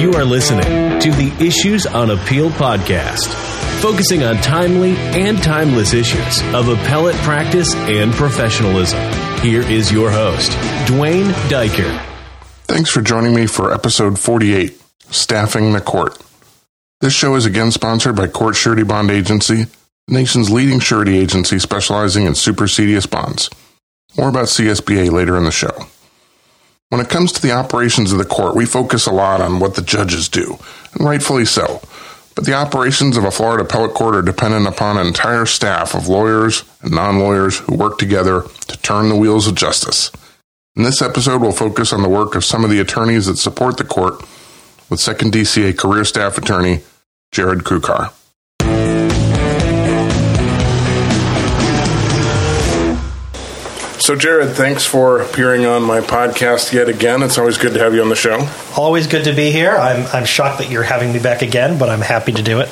[0.00, 3.28] You are listening to the Issues on Appeal podcast,
[3.80, 8.98] focusing on timely and timeless issues of appellate practice and professionalism.
[9.40, 10.50] Here is your host,
[10.86, 12.00] Duane Daiker.
[12.64, 16.16] Thanks for joining me for episode 48 Staffing the Court.
[17.00, 19.64] This show is again sponsored by Court Surety Bond Agency,
[20.06, 23.50] the nation's leading surety agency specializing in supersedeas bonds.
[24.16, 25.86] More about CSBA later in the show.
[26.92, 29.76] When it comes to the operations of the court, we focus a lot on what
[29.76, 30.58] the judges do,
[30.92, 31.80] and rightfully so.
[32.34, 36.08] But the operations of a Florida appellate court are dependent upon an entire staff of
[36.08, 40.10] lawyers and non lawyers who work together to turn the wheels of justice.
[40.76, 43.78] In this episode, we'll focus on the work of some of the attorneys that support
[43.78, 44.20] the court
[44.90, 46.82] with 2nd DCA career staff attorney
[47.30, 48.12] Jared Krukar.
[54.02, 57.22] So, Jared, thanks for appearing on my podcast yet again.
[57.22, 58.48] It's always good to have you on the show.
[58.76, 59.76] Always good to be here.
[59.76, 62.68] I'm, I'm shocked that you're having me back again, but I'm happy to do it.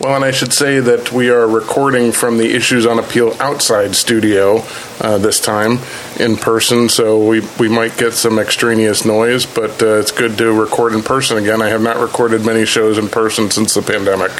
[0.00, 3.96] Well, and I should say that we are recording from the Issues on Appeal outside
[3.96, 4.60] studio
[5.00, 5.78] uh, this time
[6.18, 10.52] in person, so we, we might get some extraneous noise, but uh, it's good to
[10.52, 11.62] record in person again.
[11.62, 14.30] I have not recorded many shows in person since the pandemic.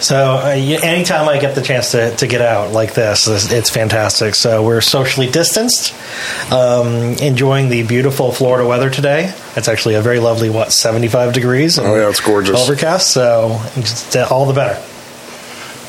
[0.00, 4.34] So, uh, anytime I get the chance to, to get out like this, it's fantastic.
[4.34, 5.94] So, we're socially distanced,
[6.52, 9.32] um, enjoying the beautiful Florida weather today.
[9.56, 11.78] It's actually a very lovely, what, 75 degrees?
[11.78, 12.60] Oh, yeah, it's gorgeous.
[12.60, 13.60] Overcast, so
[14.14, 14.80] uh, all the better.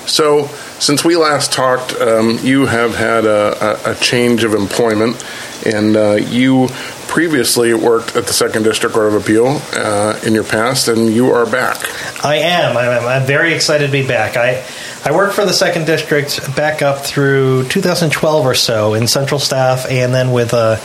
[0.08, 5.24] So, since we last talked, um, you have had a, a, a, change of employment,
[5.66, 6.68] and uh, you
[7.08, 11.32] previously worked at the Second District Court of Appeal uh, in your past, and you
[11.32, 11.78] are back.
[12.24, 12.76] I am.
[12.76, 14.36] I'm, I'm, very excited to be back.
[14.38, 14.66] I
[15.06, 19.86] I worked for the Second District back up through 2012 or so in central staff,
[19.90, 20.78] and then with uh,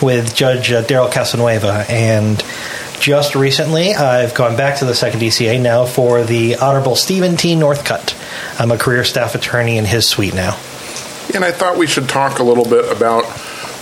[0.00, 2.42] with Judge uh, Darryl Casanueva, and
[3.00, 7.54] just recently, I've gone back to the second DCA now for the Honorable Stephen T.
[7.54, 8.14] Northcutt.
[8.58, 10.58] I'm a career staff attorney in his suite now.
[11.34, 13.24] And I thought we should talk a little bit about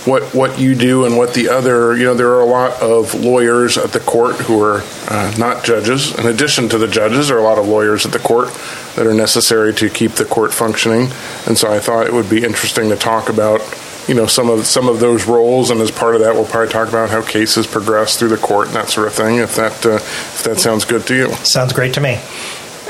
[0.05, 3.13] what what you do and what the other you know there are a lot of
[3.13, 6.17] lawyers at the court who are uh, not judges.
[6.17, 8.49] In addition to the judges, there are a lot of lawyers at the court
[8.95, 11.09] that are necessary to keep the court functioning.
[11.47, 13.61] And so I thought it would be interesting to talk about
[14.07, 16.71] you know some of some of those roles, and as part of that, we'll probably
[16.71, 19.37] talk about how cases progress through the court and that sort of thing.
[19.37, 22.19] If that uh, if that sounds good to you, sounds great to me.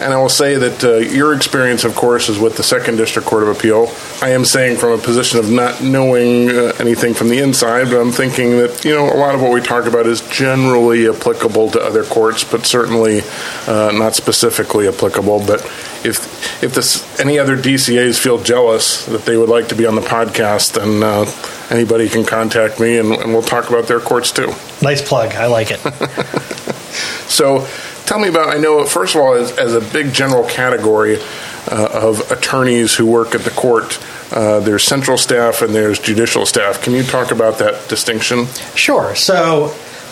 [0.02, 3.28] And I will say that uh, your experience, of course, is with the Second District
[3.28, 3.92] Court of Appeal.
[4.22, 8.00] I am saying from a position of not knowing uh, anything from the inside, but
[8.00, 11.72] I'm thinking that you know a lot of what we talk about is generally applicable
[11.72, 13.22] to other courts, but certainly
[13.68, 15.40] uh, not specifically applicable.
[15.46, 15.66] But
[16.06, 19.96] if if this any other DCAs feel jealous that they would like to be on
[19.96, 21.26] the podcast, then uh,
[21.70, 24.54] anybody can contact me, and, and we'll talk about their courts too.
[24.82, 25.34] Nice plug.
[25.34, 25.80] I like it.
[27.28, 27.68] so
[28.10, 31.20] Tell me about, I know, first of all, as, as a big general category
[31.68, 34.00] uh, of attorneys who work at the court,
[34.32, 36.82] uh, there's central staff and there's judicial staff.
[36.82, 38.48] Can you talk about that distinction?
[38.74, 39.14] Sure.
[39.14, 39.68] So,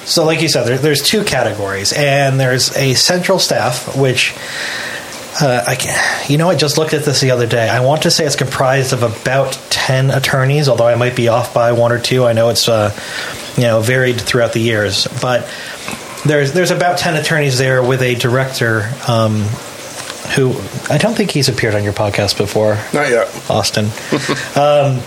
[0.06, 4.36] so like you said, there, there's two categories, and there's a central staff, which
[5.42, 7.68] uh, I can, you know, I just looked at this the other day.
[7.68, 11.52] I want to say it's comprised of about ten attorneys, although I might be off
[11.52, 12.26] by one or two.
[12.26, 12.96] I know it's uh,
[13.56, 15.52] you know varied throughout the years, but
[16.26, 18.92] there's there's about ten attorneys there with a director.
[19.08, 19.46] Um,
[20.36, 20.54] who
[20.90, 22.76] I don't think he's appeared on your podcast before.
[22.94, 23.86] Not yet, Austin.
[24.56, 25.02] um,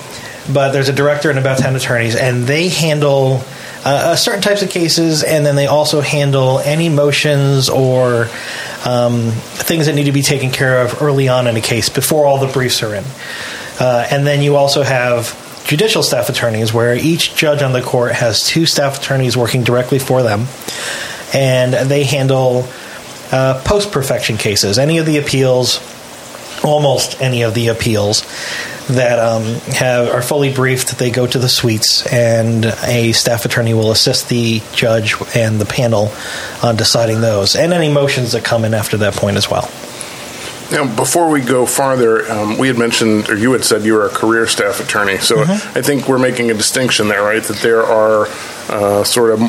[0.52, 3.42] but there's a director and about ten attorneys, and they handle
[3.84, 8.28] uh, uh, certain types of cases, and then they also handle any motions or
[8.84, 12.26] um, things that need to be taken care of early on in a case before
[12.26, 13.04] all the briefs are in.
[13.78, 15.34] Uh, and then you also have
[15.70, 20.00] judicial staff attorneys, where each judge on the court has two staff attorneys working directly
[20.00, 20.48] for them
[21.32, 22.68] and they handle
[23.30, 24.80] uh, post perfection cases.
[24.80, 25.78] Any of the appeals,
[26.64, 28.22] almost any of the appeals
[28.88, 29.44] that um,
[29.74, 34.28] have are fully briefed, they go to the suites, and a staff attorney will assist
[34.28, 36.12] the judge and the panel
[36.64, 39.70] on deciding those, and any motions that come in after that point as well.
[40.70, 44.06] Now, before we go farther, um, we had mentioned, or you had said you were
[44.06, 45.18] a career staff attorney.
[45.18, 45.78] So mm-hmm.
[45.78, 47.42] I think we're making a distinction there, right?
[47.42, 48.28] That there are
[48.68, 49.40] uh, sort of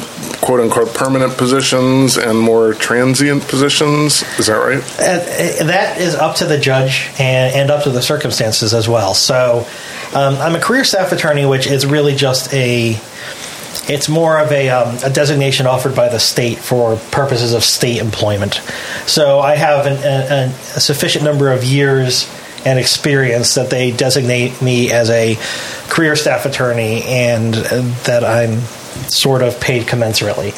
[0.42, 4.24] quote unquote permanent positions and more transient positions.
[4.40, 4.82] Is that right?
[5.00, 9.14] Uh, that is up to the judge and, and, up to the circumstances as well.
[9.14, 9.68] So
[10.16, 13.00] um, I'm a career staff attorney, which is really just a
[13.92, 18.00] it's more of a, um, a, designation offered by the state for purposes of state
[18.00, 18.56] employment.
[19.06, 22.30] So I have an, a, sufficient number of years
[22.66, 25.38] and experience that they designate me as a
[25.90, 28.60] career staff attorney and that I'm
[29.10, 30.54] sort of paid commensurately.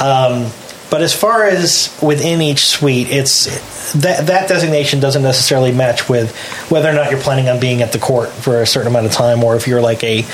[0.00, 0.50] Um,
[0.94, 6.36] but as far as within each suite, it's that that designation doesn't necessarily match with
[6.70, 9.10] whether or not you're planning on being at the court for a certain amount of
[9.10, 10.24] time, or if you're like a,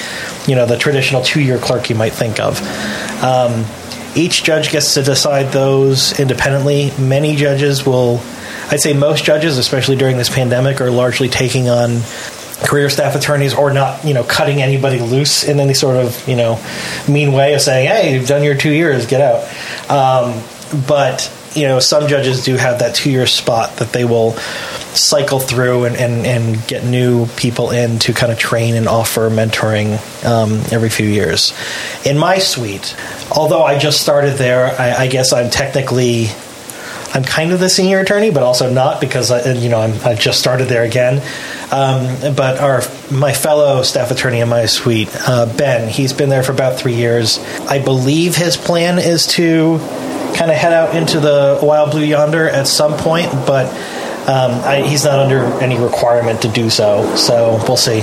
[0.47, 2.61] you know, the traditional two-year clerk you might think of.
[3.25, 3.65] Um,
[4.15, 6.93] each judge gets to decide those independently.
[6.99, 8.21] Many judges will,
[8.71, 12.03] I'd say most judges, especially during this pandemic, are largely taking on
[12.63, 16.37] career staff attorneys or not, you know, cutting anybody loose in any sort of, you
[16.37, 16.63] know,
[17.09, 19.91] mean way of saying, hey, you've done your two years, get out.
[19.91, 20.43] Um,
[20.87, 24.33] but, you know, some judges do have that two year spot that they will
[24.93, 29.31] cycle through and, and, and get new people in to kind of train and offer
[29.31, 31.53] mentoring um, every few years.
[32.05, 32.97] In my suite,
[33.31, 36.29] although I just started there, I, I guess I'm technically
[37.13, 40.21] I'm kind of the senior attorney, but also not because I, you know i have
[40.21, 41.23] just started there again.
[41.73, 46.43] Um, but our my fellow staff attorney in my suite, uh, Ben, he's been there
[46.43, 47.39] for about three years.
[47.69, 49.79] I believe his plan is to
[50.37, 53.67] kind of head out into the wild blue yonder at some point, but
[54.29, 57.17] um, I, he's not under any requirement to do so.
[57.17, 58.01] So we'll see.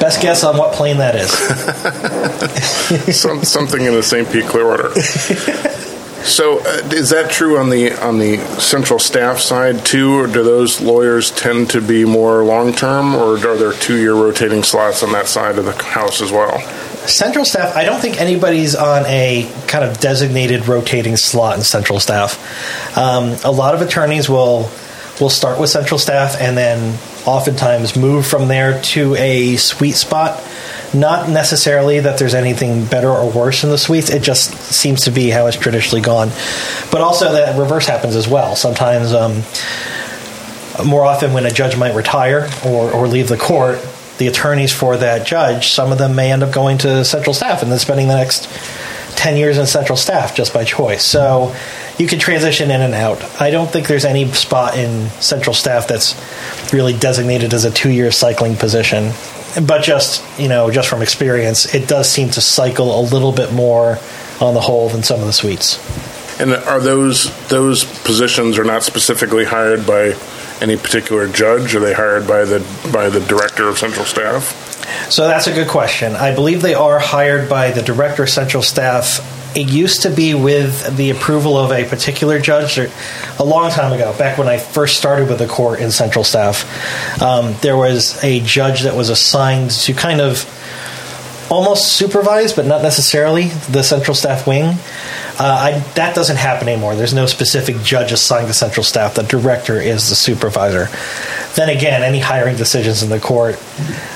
[0.00, 1.30] Best guess on what plane that is.
[3.20, 4.28] Some, something in the St.
[4.32, 4.90] Pete Clearwater.
[6.24, 10.42] So, uh, is that true on the on the central staff side too, or do
[10.42, 15.02] those lawyers tend to be more long term, or are there two year rotating slots
[15.02, 16.60] on that side of the house as well?
[17.06, 21.98] Central staff, I don't think anybody's on a kind of designated rotating slot in central
[21.98, 22.96] staff.
[22.96, 24.70] Um, a lot of attorneys will
[25.20, 30.42] will start with central staff and then oftentimes move from there to a suite spot
[30.94, 34.10] not necessarily that there's anything better or worse in the suites.
[34.10, 36.28] It just seems to be how it's traditionally gone.
[36.90, 38.56] But also that reverse happens as well.
[38.56, 39.42] Sometimes, um,
[40.86, 43.80] more often, when a judge might retire or, or leave the court,
[44.18, 47.62] the attorneys for that judge, some of them may end up going to central staff
[47.62, 48.48] and then spending the next
[49.16, 51.04] 10 years in central staff just by choice.
[51.04, 51.54] So
[51.98, 53.22] you can transition in and out.
[53.40, 56.14] I don't think there's any spot in central staff that's
[56.72, 59.12] really designated as a two year cycling position
[59.66, 63.52] but just you know, just from experience, it does seem to cycle a little bit
[63.52, 63.98] more
[64.40, 65.78] on the whole than some of the suites.
[66.40, 70.16] And are those those positions are not specifically hired by
[70.60, 71.74] any particular judge?
[71.74, 72.60] Are they hired by the
[72.92, 74.70] by the director of central staff?
[75.10, 76.16] So that's a good question.
[76.16, 79.20] I believe they are hired by the director of central staff
[79.54, 84.14] it used to be with the approval of a particular judge a long time ago,
[84.16, 87.22] back when I first started with the court in central staff.
[87.22, 90.48] Um, there was a judge that was assigned to kind of
[91.50, 94.64] almost supervise, but not necessarily, the central staff wing.
[95.38, 96.96] Uh, I, that doesn't happen anymore.
[96.96, 99.14] There's no specific judge assigned to central staff.
[99.14, 100.88] The director is the supervisor.
[101.54, 103.56] Then again, any hiring decisions in the court,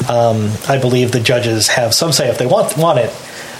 [0.08, 3.10] um, I believe the judges have some say if they want want it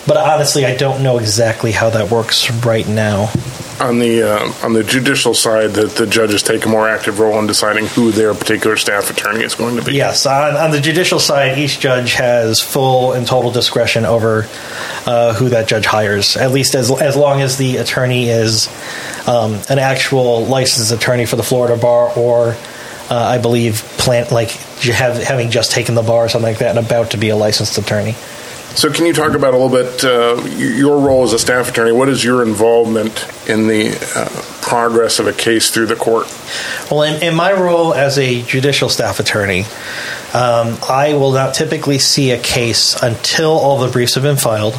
[0.06, 3.30] but honestly, I don't know exactly how that works right now.
[3.78, 7.38] On the uh, on the judicial side, that the judges take a more active role
[7.38, 9.92] in deciding who their particular staff attorney is going to be.
[9.92, 14.48] Yes, on, on the judicial side, each judge has full and total discretion over
[15.04, 16.38] uh, who that judge hires.
[16.38, 18.68] At least as as long as the attorney is
[19.28, 22.56] um, an actual licensed attorney for the Florida bar, or
[23.10, 26.76] uh, I believe plant like have, having just taken the bar or something like that,
[26.76, 28.14] and about to be a licensed attorney.
[28.76, 31.92] So, can you talk about a little bit uh, your role as a staff attorney?
[31.92, 34.28] What is your involvement in the uh,
[34.60, 36.26] progress of a case through the court?
[36.90, 39.62] Well, in, in my role as a judicial staff attorney,
[40.34, 44.74] um, I will not typically see a case until all the briefs have been filed,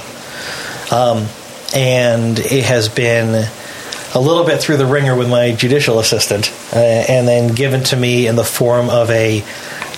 [0.92, 1.28] um,
[1.74, 3.50] and it has been
[4.14, 7.96] a little bit through the ringer with my judicial assistant, uh, and then given to
[7.96, 9.44] me in the form of a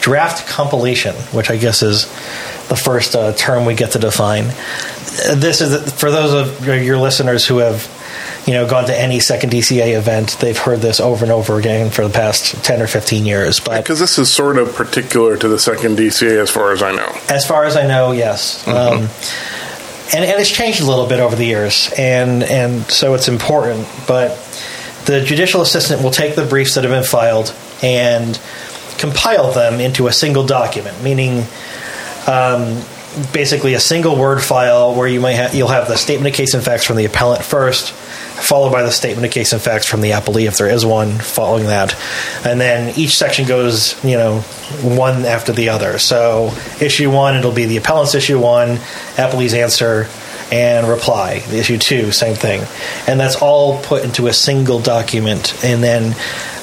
[0.02, 2.06] draft compilation, which I guess is
[2.68, 4.46] the first uh, term we get to define.
[5.36, 7.88] This is for those of your listeners who have
[8.46, 11.90] you know gone to any second DCA event, they've heard this over and over again
[11.90, 13.60] for the past ten or fifteen years.
[13.60, 16.92] But because this is sort of particular to the second DCA, as far as I
[16.92, 17.12] know.
[17.30, 18.64] As far as I know, yes.
[18.66, 19.04] Mm-hmm.
[19.04, 19.10] Um,
[20.12, 23.88] and, and it's changed a little bit over the years, and and so it's important.
[24.08, 24.38] But
[25.06, 28.40] the judicial assistant will take the briefs that have been filed and
[29.00, 31.46] compile them into a single document, meaning
[32.28, 32.82] um,
[33.34, 36.54] basically a single word file where you might ha- you'll have the statement of case
[36.54, 40.02] and facts from the appellant first, followed by the statement of case and facts from
[40.02, 41.96] the appellee if there is one following that,
[42.46, 44.42] and then each section goes you know
[44.82, 45.98] one after the other.
[46.00, 48.78] So issue one it'll be the appellant's issue one,
[49.16, 50.08] appellee's answer,
[50.52, 51.40] and reply.
[51.40, 52.66] The issue two, same thing.
[53.08, 56.16] And that's all put into a single document and then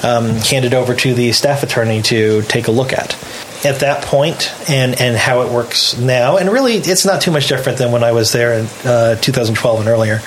[0.03, 3.17] um, handed over to the staff attorney to take a look at.
[3.65, 7.47] At that point, and, and how it works now, and really it's not too much
[7.47, 10.21] different than when I was there in uh, 2012 and earlier,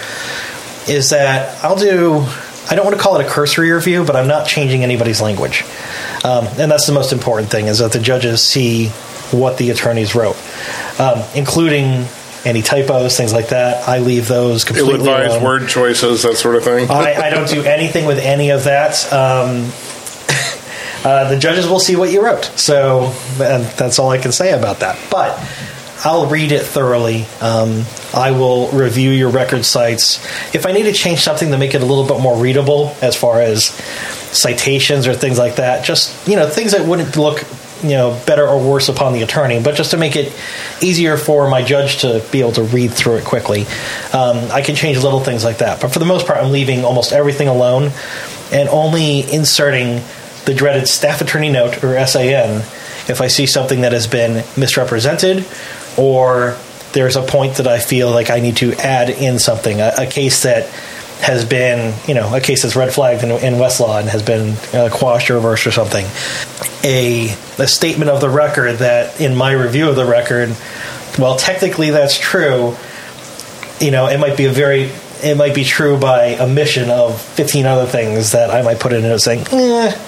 [0.89, 2.27] is that I'll do
[2.71, 5.65] I don't want to call it a cursory review, but I'm not changing anybody's language.
[6.25, 8.89] Um, and that's the most important thing is that the judges see
[9.33, 10.37] what the attorneys wrote,
[11.01, 12.07] um, including
[12.45, 13.89] any typos, things like that.
[13.89, 15.43] I leave those completely alone.
[15.43, 16.91] word choices, that sort of thing.
[16.91, 19.05] I, I don't do anything with any of that.
[19.13, 19.71] Um,
[21.05, 24.53] uh, the judges will see what you wrote, so and that's all I can say
[24.53, 24.99] about that.
[25.11, 25.39] But
[26.05, 27.27] I'll read it thoroughly.
[27.41, 30.25] Um, I will review your record cites.
[30.55, 33.17] If I need to change something to make it a little bit more readable, as
[33.17, 33.65] far as
[34.33, 37.45] citations or things like that, just you know things that wouldn't look
[37.83, 40.33] you know better or worse upon the attorney, but just to make it
[40.83, 43.63] easier for my judge to be able to read through it quickly,
[44.13, 45.81] um, I can change little things like that.
[45.81, 47.93] But for the most part, I'm leaving almost everything alone
[48.53, 50.03] and only inserting
[50.45, 52.63] the dreaded staff attorney note or SAN
[53.09, 55.47] if I see something that has been misrepresented
[55.97, 56.57] or
[56.93, 60.07] there's a point that I feel like I need to add in something, a, a
[60.07, 60.69] case that
[61.21, 64.57] has been, you know, a case that's red flagged in, in Westlaw and has been
[64.75, 66.07] uh, quashed or reversed or something.
[66.83, 67.31] A,
[67.63, 70.55] a statement of the record that, in my review of the record,
[71.19, 72.77] well, technically that's true.
[73.81, 74.91] You know, it might be a very,
[75.23, 79.05] it might be true by omission of 15 other things that I might put in
[79.05, 79.99] it saying, eh,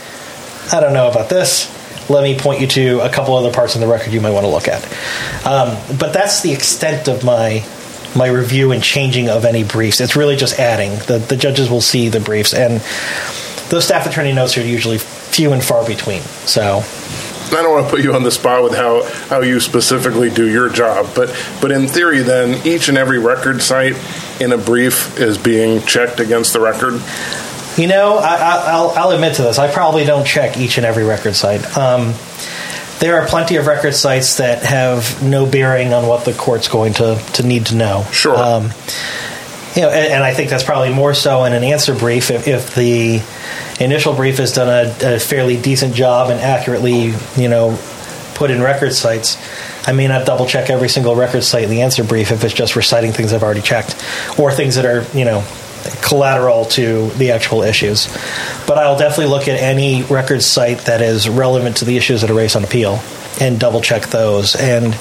[0.72, 3.80] I don't know about this let me point you to a couple other parts in
[3.80, 4.84] the record you might want to look at.
[5.46, 7.64] Um, but that's the extent of my
[8.16, 10.00] my review and changing of any briefs.
[10.00, 10.92] It's really just adding.
[11.06, 12.80] The the judges will see the briefs, and
[13.70, 16.22] those staff attorney notes are usually few and far between.
[16.46, 16.82] So.
[17.54, 20.48] I don't want to put you on the spot with how, how you specifically do
[20.48, 21.28] your job, but
[21.60, 23.94] but in theory, then each and every record cite
[24.40, 26.94] in a brief is being checked against the record.
[27.76, 29.58] You know, I, will I'll admit to this.
[29.58, 31.76] I probably don't check each and every record cite.
[31.76, 32.14] Um,
[33.02, 36.92] there are plenty of record cites that have no bearing on what the court's going
[36.92, 38.06] to, to need to know.
[38.12, 38.36] Sure.
[38.36, 38.70] Um,
[39.74, 42.46] you know, and, and, I think that's probably more so in an answer brief if,
[42.46, 43.20] if the
[43.82, 47.76] initial brief has done a, a, fairly decent job and accurately, you know,
[48.34, 49.36] put in record cites.
[49.84, 52.54] I may not double check every single record cite in the answer brief if it's
[52.54, 53.96] just reciting things I've already checked
[54.38, 55.44] or things that are, you know,
[56.02, 58.06] collateral to the actual issues.
[58.66, 62.30] But I'll definitely look at any record cite that is relevant to the issues that
[62.30, 63.00] are raised on appeal
[63.40, 64.56] and double check those.
[64.56, 64.96] And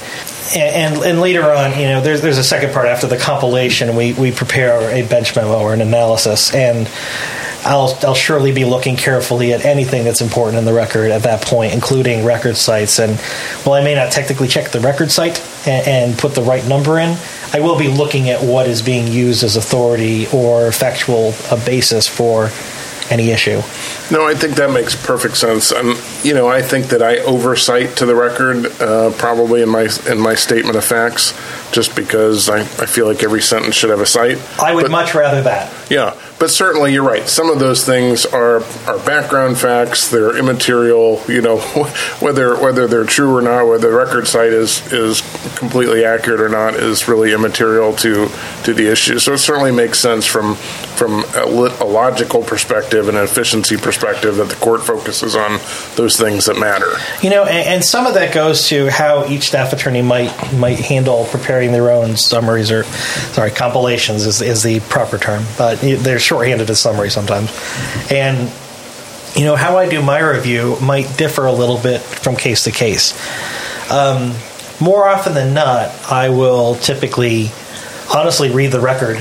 [0.54, 3.96] and and later on, you know, there's there's a second part after the compilation.
[3.96, 6.88] We we prepare a bench memo or an analysis, and
[7.64, 11.42] I'll I'll surely be looking carefully at anything that's important in the record at that
[11.42, 12.98] point, including record cites.
[12.98, 13.18] And
[13.64, 16.98] while I may not technically check the record cite and, and put the right number
[16.98, 17.16] in,
[17.52, 22.08] I will be looking at what is being used as authority or factual a basis
[22.08, 22.50] for
[23.12, 23.60] any issue.
[24.10, 25.70] No, I think that makes perfect sense.
[25.70, 29.88] And you know, I think that I oversight to the record uh, probably in my
[30.08, 31.38] in my statement of facts,
[31.70, 34.38] just because I, I feel like every sentence should have a cite.
[34.58, 35.72] I would but, much rather that.
[35.90, 37.28] Yeah, but certainly you're right.
[37.28, 40.10] Some of those things are are background facts.
[40.10, 41.22] They're immaterial.
[41.28, 41.58] You know,
[42.20, 45.20] whether whether they're true or not, whether the record cite is is
[45.56, 48.28] completely accurate or not, is really immaterial to
[48.64, 49.18] to the issue.
[49.18, 50.56] So it certainly makes sense from
[51.02, 55.58] from a, logical perspective and an efficiency perspective that the court focuses on
[55.96, 56.92] those things that matter.
[57.22, 60.78] You know, and, and some of that goes to how each staff attorney might might
[60.78, 66.22] handle preparing their own summaries or sorry compilations is, is the proper term, but there's
[66.22, 67.50] shorthanded as summary sometimes.
[68.08, 68.52] And
[69.34, 72.70] you know how I do my review might differ a little bit from case to
[72.70, 73.12] case.
[73.90, 74.34] Um,
[74.80, 77.50] more often than not, I will typically
[78.14, 79.20] honestly read the record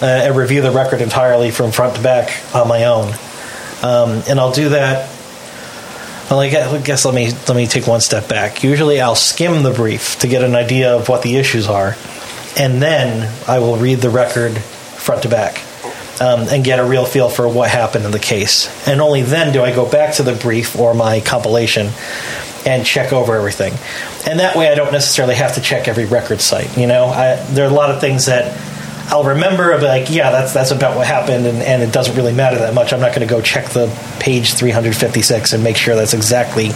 [0.00, 3.12] uh, review the record entirely from front to back on my own,
[3.82, 5.14] um, and I'll do that.
[6.30, 8.62] Well, I guess let me let me take one step back.
[8.62, 11.96] Usually, I'll skim the brief to get an idea of what the issues are,
[12.58, 15.62] and then I will read the record front to back
[16.20, 18.68] um, and get a real feel for what happened in the case.
[18.86, 21.90] And only then do I go back to the brief or my compilation
[22.66, 23.72] and check over everything.
[24.28, 26.76] And that way I don't necessarily have to check every record cite.
[26.76, 28.52] You know, I, there are a lot of things that
[29.10, 32.14] I'll remember, I'll be like, yeah, that's that's about what happened, and, and it doesn't
[32.14, 32.92] really matter that much.
[32.92, 33.86] I'm not going to go check the
[34.20, 36.68] page 356 and make sure that's exactly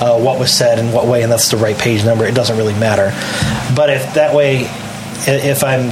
[0.00, 2.26] uh, what was said and what way, and that's the right page number.
[2.26, 3.10] It doesn't really matter.
[3.74, 4.68] But if that way,
[5.26, 5.90] if I'm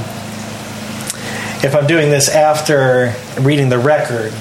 [1.63, 4.33] if I'm doing this after reading the record,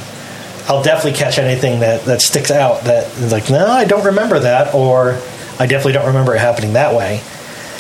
[0.69, 4.41] I'll definitely catch anything that, that sticks out that is like, no, I don't remember
[4.41, 5.13] that, or
[5.59, 7.23] I definitely don't remember it happening that way.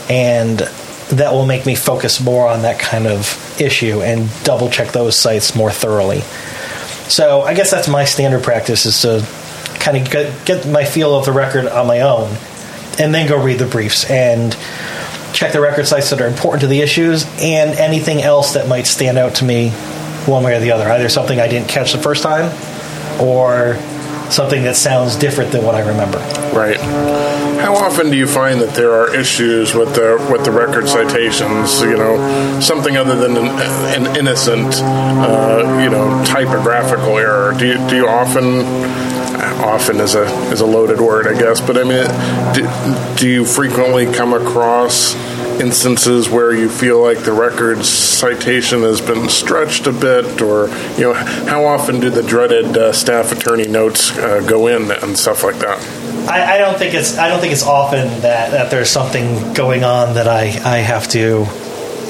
[0.09, 0.61] And
[1.11, 5.17] that will make me focus more on that kind of issue and double check those
[5.17, 6.21] cites more thoroughly.
[7.09, 9.27] So I guess that's my standard practice is to
[9.81, 12.37] kind of get, get my feel of the record on my own
[12.99, 14.57] and then go read the briefs and
[15.33, 18.87] check the record cites that are important to the issues and anything else that might
[18.87, 19.71] stand out to me
[20.27, 20.89] one way or the other.
[20.89, 22.53] Either something I didn't catch the first time
[23.21, 23.77] or
[24.31, 26.19] something that sounds different than what I remember.
[26.55, 26.81] Right.
[27.61, 31.81] How often do you find that there are issues with the with the record citations?
[31.81, 37.53] You know, something other than an, an innocent, uh, you know, typographical error.
[37.59, 38.65] Do you do you often?
[39.61, 41.61] Often is a is a loaded word, I guess.
[41.61, 42.07] But I mean,
[42.55, 45.15] do, do you frequently come across
[45.61, 51.03] instances where you feel like the record's citation has been stretched a bit, or you
[51.03, 55.45] know, how often do the dreaded uh, staff attorney notes uh, go in and stuff
[55.45, 55.79] like that?
[56.29, 59.85] I, I, don't think it's I don't think it's often that, that there's something going
[59.85, 61.45] on that I, I have to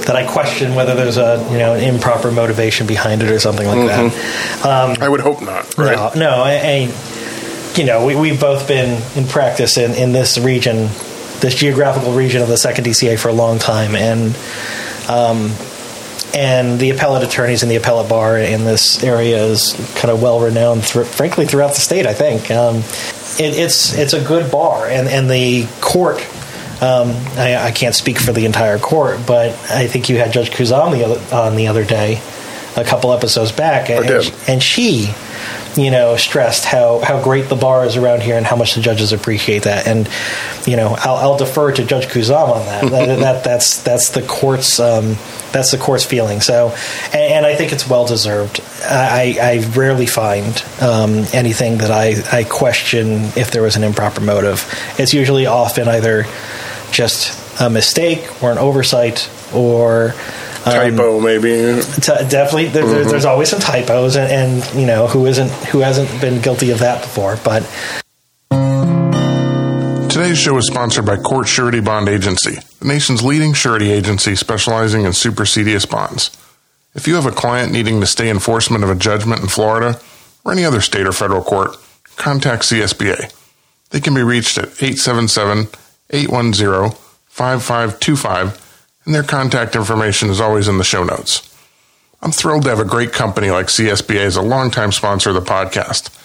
[0.06, 3.66] that I question whether there's a you know an improper motivation behind it or something
[3.66, 4.62] like mm-hmm.
[4.62, 4.66] that.
[4.66, 5.76] Um, I would hope not.
[5.76, 5.96] Right?
[6.14, 6.42] No, no.
[6.42, 10.88] I, I, you know, we, we've both been in practice in, in this region
[11.40, 14.36] this geographical region of the second DCA for a long time, and
[15.08, 15.52] um,
[16.34, 20.40] and the appellate attorneys in the appellate bar in this area is kind of well
[20.40, 22.06] renowned, th- frankly, throughout the state.
[22.06, 22.76] I think um,
[23.38, 26.24] it, it's it's a good bar, and and the court.
[26.82, 30.50] Um, I, I, can't speak for the entire court, but I think you had Judge
[30.50, 32.22] Khouzam the other, on the other day,
[32.74, 34.06] a couple episodes back, and,
[34.48, 35.12] and she
[35.76, 38.80] you know, stressed how, how great the bar is around here and how much the
[38.80, 39.86] judges appreciate that.
[39.86, 40.08] And,
[40.66, 42.90] you know, I'll, I'll defer to Judge Khouzam on that.
[42.90, 45.16] that, that, that's that's the court's um,
[45.52, 46.40] that's the court's feeling.
[46.40, 46.74] So,
[47.12, 48.60] and, and I think it's well deserved.
[48.84, 54.20] I, I rarely find um, anything that I, I question if there was an improper
[54.20, 54.68] motive.
[54.98, 56.24] It's usually often either
[56.90, 60.14] just a mistake or an oversight or
[60.66, 63.08] um, typo maybe t- definitely there, mm-hmm.
[63.08, 66.78] there's always some typos and, and, you know who isn't who hasn't been guilty of
[66.78, 67.62] that before but
[70.10, 75.04] Today's show is sponsored by Court Surety Bond Agency, the nation's leading surety agency specializing
[75.04, 76.36] in supersedeas bonds.
[76.94, 80.00] If you have a client needing to stay enforcement of a judgment in Florida
[80.44, 81.76] or any other state or federal court,
[82.16, 83.32] contact CSBA.
[83.90, 85.68] They can be reached at 877
[86.10, 88.69] 810 5525
[89.10, 91.52] and their contact information is always in the show notes.
[92.22, 95.40] I'm thrilled to have a great company like CSBA as a longtime sponsor of the
[95.40, 96.16] podcast.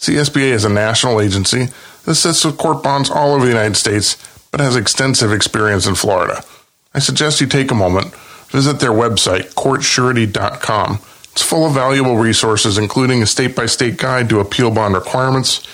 [0.00, 1.68] CSBA is a national agency
[2.04, 4.16] that sits with court bonds all over the United States,
[4.50, 6.42] but has extensive experience in Florida.
[6.92, 8.12] I suggest you take a moment,
[8.48, 10.98] visit their website, courtsurety.com.
[11.30, 15.64] It's full of valuable resources, including a state by state guide to appeal bond requirements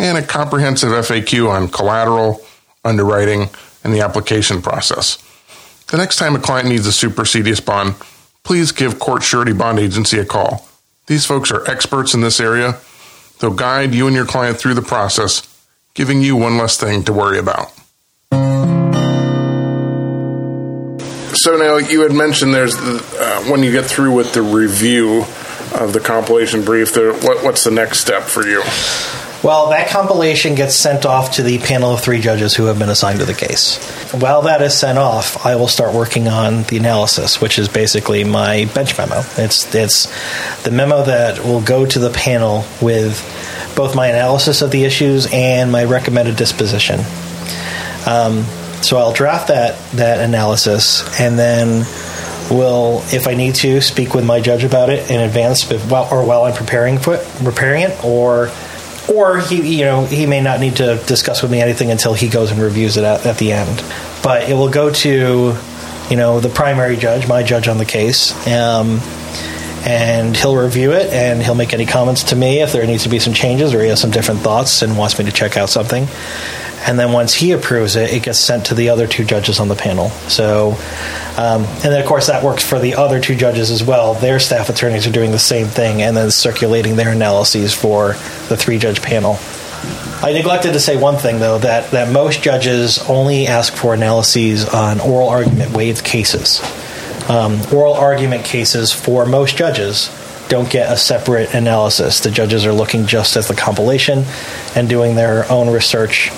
[0.00, 2.44] and a comprehensive FAQ on collateral,
[2.84, 3.50] underwriting,
[3.84, 5.22] and the application process.
[5.88, 7.94] The next time a client needs a supersedeas bond,
[8.44, 10.68] please give Court Surety Bond Agency a call.
[11.06, 12.78] These folks are experts in this area.
[13.40, 15.48] They'll guide you and your client through the process,
[15.94, 17.72] giving you one less thing to worry about.
[21.34, 25.20] So now you had mentioned there's the, uh, when you get through with the review
[25.72, 28.62] of the compilation brief, there, what, what's the next step for you?
[29.42, 32.88] Well, that compilation gets sent off to the panel of three judges who have been
[32.88, 33.76] assigned to the case.
[34.12, 38.24] While that is sent off, I will start working on the analysis, which is basically
[38.24, 39.22] my bench memo.
[39.36, 40.06] It's it's
[40.64, 43.22] the memo that will go to the panel with
[43.76, 46.98] both my analysis of the issues and my recommended disposition.
[48.06, 48.42] Um,
[48.82, 51.86] so I'll draft that that analysis, and then
[52.50, 56.44] will, if I need to, speak with my judge about it in advance, or while
[56.44, 58.50] I'm preparing for it, preparing it, or
[59.10, 62.28] or he you know he may not need to discuss with me anything until he
[62.28, 63.82] goes and reviews it at, at the end.
[64.22, 65.56] But it will go to
[66.10, 68.32] you know the primary judge, my judge on the case.
[68.46, 69.00] Um,
[69.86, 73.08] and he'll review it and he'll make any comments to me if there needs to
[73.08, 75.70] be some changes or he has some different thoughts and wants me to check out
[75.70, 76.06] something.
[76.86, 79.68] And then once he approves it, it gets sent to the other two judges on
[79.68, 80.10] the panel.
[80.28, 80.72] So,
[81.36, 84.14] um, and then of course that works for the other two judges as well.
[84.14, 88.08] Their staff attorneys are doing the same thing and then circulating their analyses for
[88.48, 89.38] the three judge panel.
[90.20, 94.68] I neglected to say one thing though that that most judges only ask for analyses
[94.68, 96.60] on oral argument waived cases.
[97.28, 100.10] Um, oral argument cases for most judges
[100.48, 102.20] don't get a separate analysis.
[102.20, 104.24] The judges are looking just at the compilation
[104.74, 106.30] and doing their own research.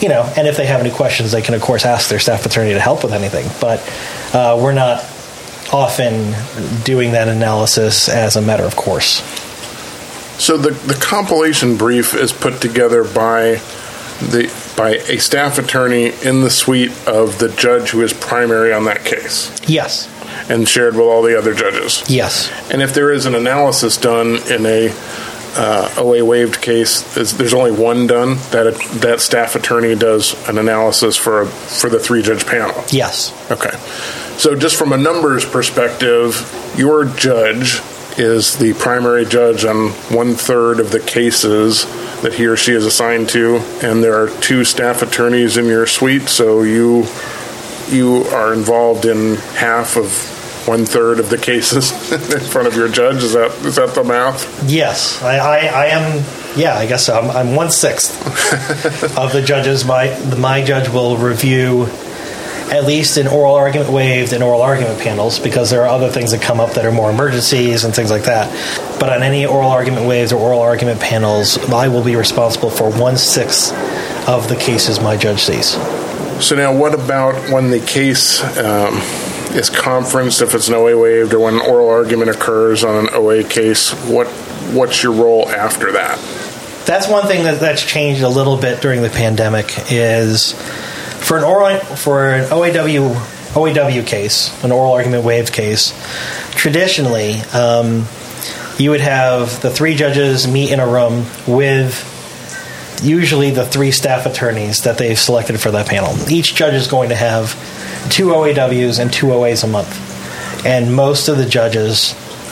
[0.00, 2.46] You know, and if they have any questions, they can of course ask their staff
[2.46, 3.46] attorney to help with anything.
[3.60, 3.80] But
[4.34, 5.00] uh, we're not
[5.72, 6.34] often
[6.84, 9.20] doing that analysis as a matter of course.
[10.42, 13.60] So the the compilation brief is put together by
[14.20, 18.84] the by a staff attorney in the suite of the judge who is primary on
[18.84, 20.08] that case Yes.
[20.48, 22.04] and shared with all the other judges.
[22.08, 22.50] Yes.
[22.70, 24.88] And if there is an analysis done in a
[25.56, 28.36] uh, OA waived case, there's, there's only one done.
[28.50, 32.84] That that staff attorney does an analysis for for the three judge panel.
[32.90, 33.32] Yes.
[33.50, 33.76] Okay.
[34.38, 37.80] So just from a numbers perspective, your judge
[38.18, 41.84] is the primary judge on one third of the cases
[42.22, 45.86] that he or she is assigned to, and there are two staff attorneys in your
[45.86, 46.28] suite.
[46.28, 47.06] So you
[47.88, 50.37] you are involved in half of
[50.68, 51.90] one third of the cases
[52.32, 53.22] in front of your judge.
[53.22, 54.70] Is that is that the math?
[54.70, 55.20] Yes.
[55.22, 56.24] I, I, I am.
[56.56, 57.18] Yeah, I guess so.
[57.18, 58.14] I'm, I'm one sixth
[59.18, 59.84] of the judges.
[59.84, 61.88] My my judge will review
[62.70, 66.32] at least in oral argument waived and oral argument panels because there are other things
[66.32, 68.50] that come up that are more emergencies and things like that.
[69.00, 72.90] But on any oral argument waived or oral argument panels, I will be responsible for
[72.90, 73.72] one sixth
[74.28, 75.70] of the cases my judge sees.
[76.44, 79.00] So now, what about when the case um,
[79.54, 83.08] is conferenced, if it's an OA waived, or when an oral argument occurs on an
[83.12, 83.92] OA case?
[84.06, 84.26] What
[84.72, 86.18] what's your role after that?
[86.86, 90.52] That's one thing that, that's changed a little bit during the pandemic is
[91.20, 93.14] for an oral for an OAW
[93.54, 95.92] OAW case, an oral argument waived case.
[96.52, 98.06] Traditionally, um,
[98.78, 102.14] you would have the three judges meet in a room with
[103.02, 106.14] usually the three staff attorneys that they've selected for that panel.
[106.30, 107.54] Each judge is going to have
[108.10, 110.66] two OAWs and two OAs a month.
[110.66, 111.98] And most of the judges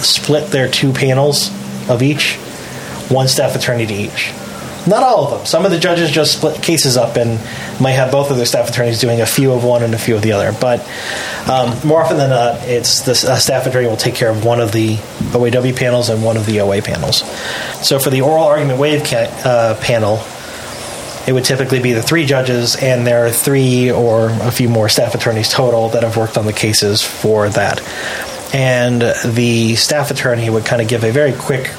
[0.05, 1.51] split their two panels
[1.89, 2.37] of each,
[3.09, 4.33] one staff attorney to each.
[4.87, 5.47] Not all of them.
[5.47, 7.41] Some of the judges just split cases up and
[7.81, 10.15] might have both of their staff attorneys doing a few of one and a few
[10.15, 10.57] of the other.
[10.59, 10.81] But
[11.51, 14.71] um, more often than not, it's the staff attorney will take care of one of
[14.71, 14.97] the
[15.33, 17.23] OAW panels and one of the OA panels.
[17.85, 20.19] So for the oral argument waive ca- uh, panel,
[21.27, 24.89] it would typically be the three judges, and there are three or a few more
[24.89, 27.83] staff attorneys total that have worked on the cases for that.
[28.55, 29.03] And
[29.35, 31.73] the staff attorney would kind of give a very quick,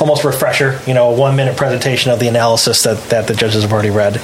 [0.00, 3.62] almost refresher, you know, a one minute presentation of the analysis that, that the judges
[3.62, 4.20] have already read,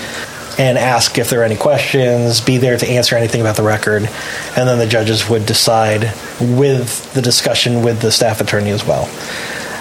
[0.58, 4.02] and ask if there are any questions, be there to answer anything about the record,
[4.02, 9.04] and then the judges would decide with the discussion with the staff attorney as well.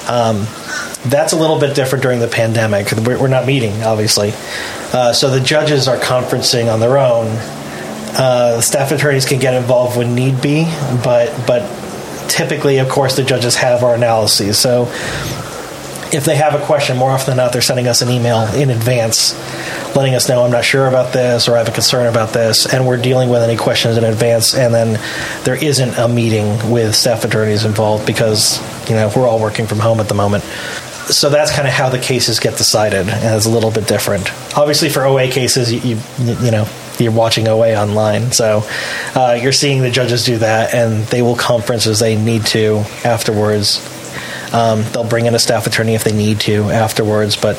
[0.07, 0.45] Um,
[1.05, 2.91] that's a little bit different during the pandemic.
[2.91, 4.33] We're not meeting, obviously.
[4.93, 7.27] Uh, so the judges are conferencing on their own.
[8.19, 10.65] Uh, staff attorneys can get involved when need be,
[11.03, 11.61] but but
[12.29, 14.57] typically, of course, the judges have our analyses.
[14.57, 14.85] So
[16.13, 18.69] if they have a question, more often than not, they're sending us an email in
[18.69, 19.33] advance,
[19.95, 22.71] letting us know I'm not sure about this or I have a concern about this,
[22.71, 24.55] and we're dealing with any questions in advance.
[24.55, 24.99] And then
[25.43, 29.79] there isn't a meeting with staff attorneys involved because you know we're all working from
[29.79, 30.43] home at the moment.
[30.43, 34.29] So that's kind of how the cases get decided, and it's a little bit different.
[34.57, 36.67] Obviously, for OA cases, you you, you know
[36.99, 38.63] you're watching OA online, so
[39.15, 42.83] uh, you're seeing the judges do that, and they will conference as they need to
[43.05, 43.96] afterwards.
[44.53, 47.57] Um, they'll bring in a staff attorney if they need to afterwards, but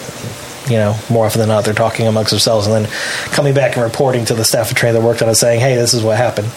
[0.69, 2.93] you know, more often than not, they're talking amongst themselves and then
[3.31, 5.95] coming back and reporting to the staff attorney that worked on it, saying, "Hey, this
[5.95, 6.49] is what happened."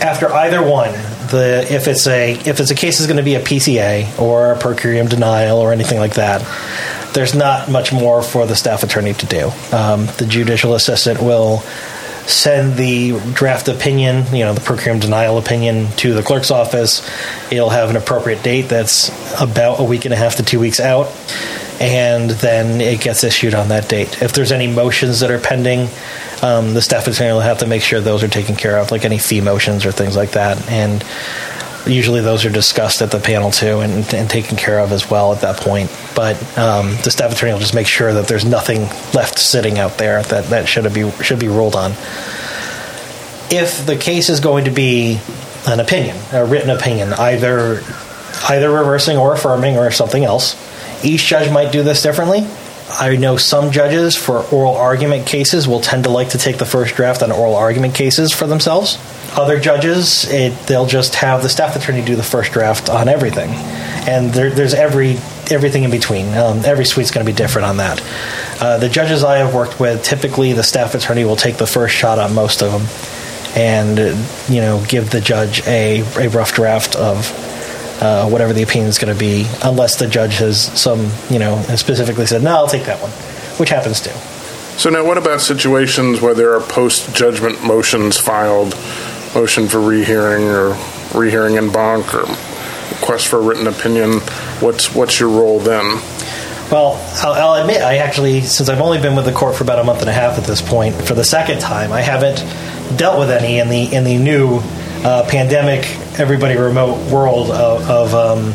[0.00, 0.92] After either one,
[1.30, 4.52] the if it's a if it's a case is going to be a PCA or
[4.52, 6.42] a per curiam denial or anything like that,
[7.14, 9.50] there's not much more for the staff attorney to do.
[9.72, 11.62] Um, the judicial assistant will
[12.26, 17.08] send the draft opinion, you know, the per curiam denial opinion to the clerk's office.
[17.50, 19.10] It'll have an appropriate date that's
[19.40, 21.08] about a week and a half to two weeks out,
[21.80, 24.22] and then it gets issued on that date.
[24.22, 25.88] If there's any motions that are pending,
[26.42, 29.04] um, the staff attorney will have to make sure those are taken care of, like
[29.04, 31.04] any fee motions or things like that, and
[31.86, 35.32] usually those are discussed at the panel too and, and taken care of as well
[35.32, 35.90] at that point.
[36.14, 39.98] But um, the staff attorney will just make sure that there's nothing left sitting out
[39.98, 41.92] there that, that should be should be ruled on.
[43.50, 45.20] If the case is going to be
[45.66, 47.82] an opinion, a written opinion, either
[48.48, 50.56] either reversing or affirming or something else,
[51.04, 52.46] each judge might do this differently.
[53.00, 56.64] I know some judges for oral argument cases will tend to like to take the
[56.64, 58.98] first draft on oral argument cases for themselves.
[59.36, 63.50] Other judges, it, they'll just have the staff attorney do the first draft on everything,
[64.08, 65.16] and there, there's every
[65.50, 66.28] everything in between.
[66.36, 68.00] Um, every suite's going to be different on that.
[68.60, 71.94] Uh, the judges I have worked with, typically the staff attorney will take the first
[71.94, 76.54] shot on most of them, and uh, you know give the judge a, a rough
[76.54, 77.43] draft of
[78.00, 81.56] uh, whatever the opinion is going to be, unless the judge has some, you know,
[81.56, 83.10] has specifically said, no, I'll take that one,
[83.58, 84.10] which happens too.
[84.78, 88.74] So now, what about situations where there are post-judgment motions filed,
[89.34, 90.76] motion for rehearing or
[91.14, 92.22] rehearing in banc or
[92.90, 94.20] request for a written opinion?
[94.60, 96.00] What's what's your role then?
[96.72, 99.78] Well, I'll, I'll admit, I actually, since I've only been with the court for about
[99.78, 102.38] a month and a half at this point, for the second time, I haven't
[102.98, 104.60] dealt with any in the in the new
[105.04, 105.84] uh, pandemic,
[106.16, 108.54] everybody remote world of, of um,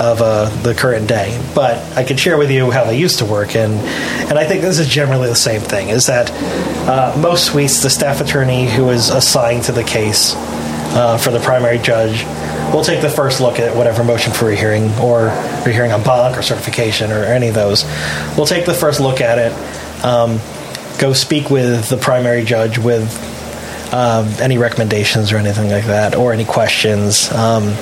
[0.00, 1.40] of uh, the current day.
[1.54, 4.62] But I can share with you how they used to work, and and I think
[4.62, 5.88] this is generally the same thing.
[5.88, 6.30] Is that
[6.88, 11.40] uh, most suites, the staff attorney who is assigned to the case uh, for the
[11.40, 12.24] primary judge
[12.72, 15.26] will take the first look at whatever motion for rehearing or
[15.66, 17.84] rehearing en banc or certification or any of those.
[18.36, 20.04] We'll take the first look at it.
[20.04, 20.38] Um,
[20.98, 23.08] go speak with the primary judge with
[23.92, 27.30] um, any recommendations or anything like that, or any questions.
[27.32, 27.74] Um,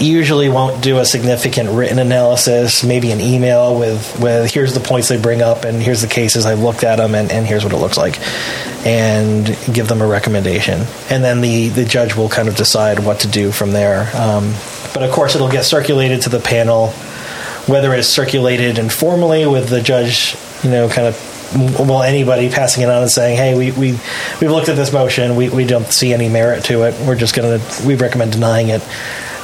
[0.00, 5.08] usually won't do a significant written analysis, maybe an email with, with here's the points
[5.08, 7.72] they bring up and here's the cases I've looked at them and, and here's what
[7.72, 8.20] it looks like,
[8.86, 10.82] and give them a recommendation.
[11.10, 14.10] And then the, the judge will kind of decide what to do from there.
[14.16, 14.54] Um,
[14.92, 16.88] but of course, it'll get circulated to the panel,
[17.66, 22.88] whether it's circulated informally with the judge, you know, kind of well anybody passing it
[22.88, 23.92] on and saying hey we, we
[24.40, 27.34] we've looked at this motion we, we don't see any merit to it we're just
[27.34, 28.82] to we recommend denying it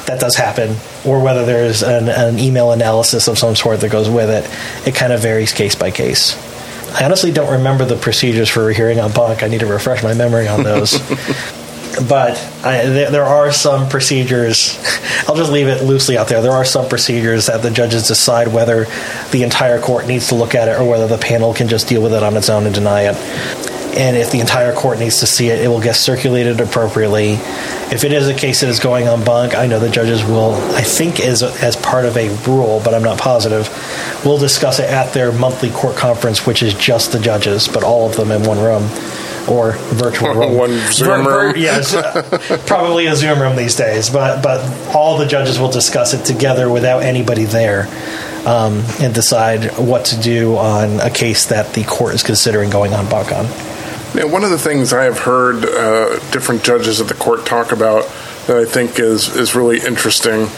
[0.07, 4.11] that does happen, or whether there's an, an, email analysis of some sort that goes
[4.11, 4.87] with it.
[4.87, 6.37] It kind of varies case by case.
[6.93, 9.43] I honestly don't remember the procedures for a hearing en banc.
[9.43, 10.95] I need to refresh my memory on those.
[12.09, 14.78] but I, there, there, are some procedures.
[15.28, 16.42] I'll just leave it loosely out there.
[16.42, 18.87] There are some procedures that the judges decide whether
[19.31, 22.02] the entire court needs to look at it or whether the panel can just deal
[22.02, 23.16] with it on its own and deny it
[23.94, 27.33] and if the entire court needs to see it, it will get circulated appropriately.
[27.92, 30.55] If it is a case that is going en banc, I know the judges will,
[30.74, 33.68] I think, as as part of a rule, but I'm not positive,
[34.24, 38.09] will discuss it at their monthly court conference, which is just the judges, but all
[38.09, 38.88] of them in one room
[39.48, 40.55] or virtual room.
[40.57, 41.55] one Zoom room.
[41.57, 41.94] yes,
[42.66, 44.61] probably a Zoom room these days, but but
[44.94, 47.88] all the judges will discuss it together without anybody there.
[48.44, 52.92] Um, and decide what to do on a case that the court is considering going
[52.92, 53.44] en banc on.
[54.16, 57.70] Yeah, one of the things I have heard uh, different judges at the court talk
[57.70, 58.02] about
[58.48, 60.48] that I think is is really interesting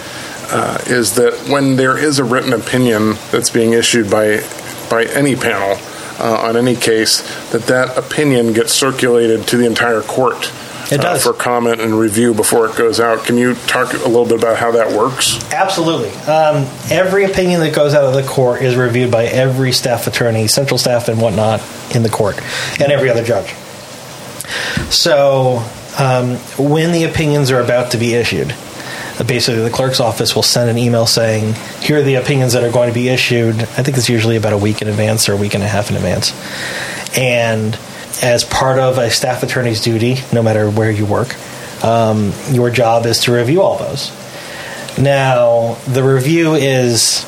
[0.51, 4.43] uh, is that when there is a written opinion that's being issued by
[4.89, 5.77] by any panel
[6.19, 10.53] uh, on any case, that that opinion gets circulated to the entire court
[10.91, 11.27] it uh, does.
[11.27, 13.25] Uh, for comment and review before it goes out.
[13.25, 15.39] Can you talk a little bit about how that works?
[15.53, 16.11] Absolutely.
[16.31, 20.49] Um, every opinion that goes out of the court is reviewed by every staff attorney,
[20.49, 21.63] central staff, and whatnot
[21.95, 22.39] in the court,
[22.81, 23.55] and every other judge.
[24.93, 25.65] So
[25.99, 28.55] um, when the opinions are about to be issued,
[29.27, 32.73] basically the clerk's office will send an email saying, here are the opinions that are
[32.73, 33.55] going to be issued.
[33.55, 35.91] I think it's usually about a week in advance or a week and a half
[35.91, 36.33] in advance.
[37.17, 37.79] And
[38.23, 41.37] as part of a staff attorney's duty, no matter where you work,
[41.85, 44.11] um, your job is to review all those.
[44.99, 47.27] Now, the review is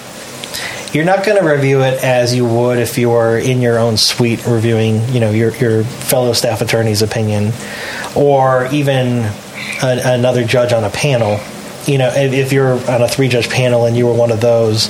[0.93, 3.97] you're not going to review it as you would if you were in your own
[3.97, 7.53] suite reviewing, you know, your your fellow staff attorney's opinion,
[8.15, 9.29] or even
[9.83, 11.39] a, another judge on a panel.
[11.87, 14.89] You know, if you're on a three judge panel and you were one of those,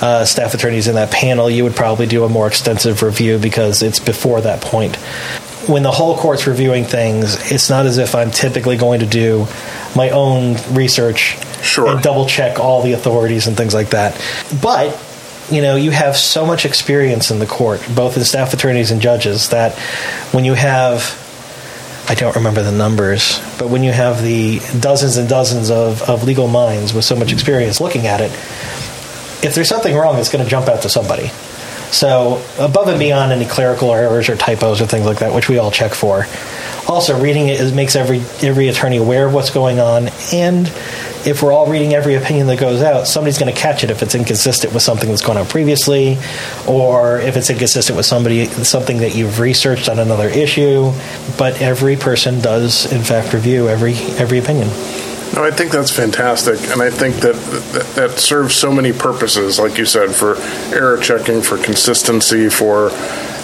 [0.00, 3.82] uh, staff attorneys in that panel, you would probably do a more extensive review because
[3.82, 4.96] it's before that point.
[5.66, 9.46] When the whole court's reviewing things, it's not as if I'm typically going to do
[9.96, 11.88] my own research sure.
[11.88, 14.20] and double check all the authorities and things like that.
[14.60, 15.00] But
[15.50, 19.00] you know, you have so much experience in the court, both as staff attorneys and
[19.00, 19.74] judges, that
[20.32, 21.20] when you have
[22.06, 26.24] I don't remember the numbers, but when you have the dozens and dozens of, of
[26.24, 28.30] legal minds with so much experience looking at it,
[29.42, 31.28] if there's something wrong, it's going to jump out to somebody.
[31.90, 35.58] So, above and beyond any clerical errors or typos or things like that, which we
[35.58, 36.26] all check for,
[36.88, 40.08] also reading it makes every every attorney aware of what's going on.
[40.32, 40.66] And
[41.26, 44.02] if we're all reading every opinion that goes out, somebody's going to catch it if
[44.02, 46.18] it's inconsistent with something that's gone on previously,
[46.68, 50.92] or if it's inconsistent with somebody something that you've researched on another issue.
[51.38, 54.68] But every person does, in fact, review every every opinion.
[55.34, 59.58] No, I think that's fantastic, and I think that, that that serves so many purposes,
[59.58, 60.36] like you said, for
[60.72, 62.92] error checking, for consistency, for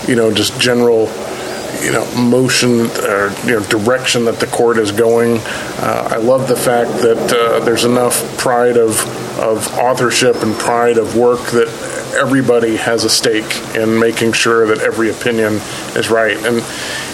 [0.07, 1.07] you know just general
[1.83, 5.38] you know motion or you know direction that the court is going.
[5.38, 9.01] Uh, I love the fact that uh, there's enough pride of
[9.38, 11.69] of authorship and pride of work that
[12.14, 15.55] everybody has a stake in making sure that every opinion
[15.97, 16.59] is right, and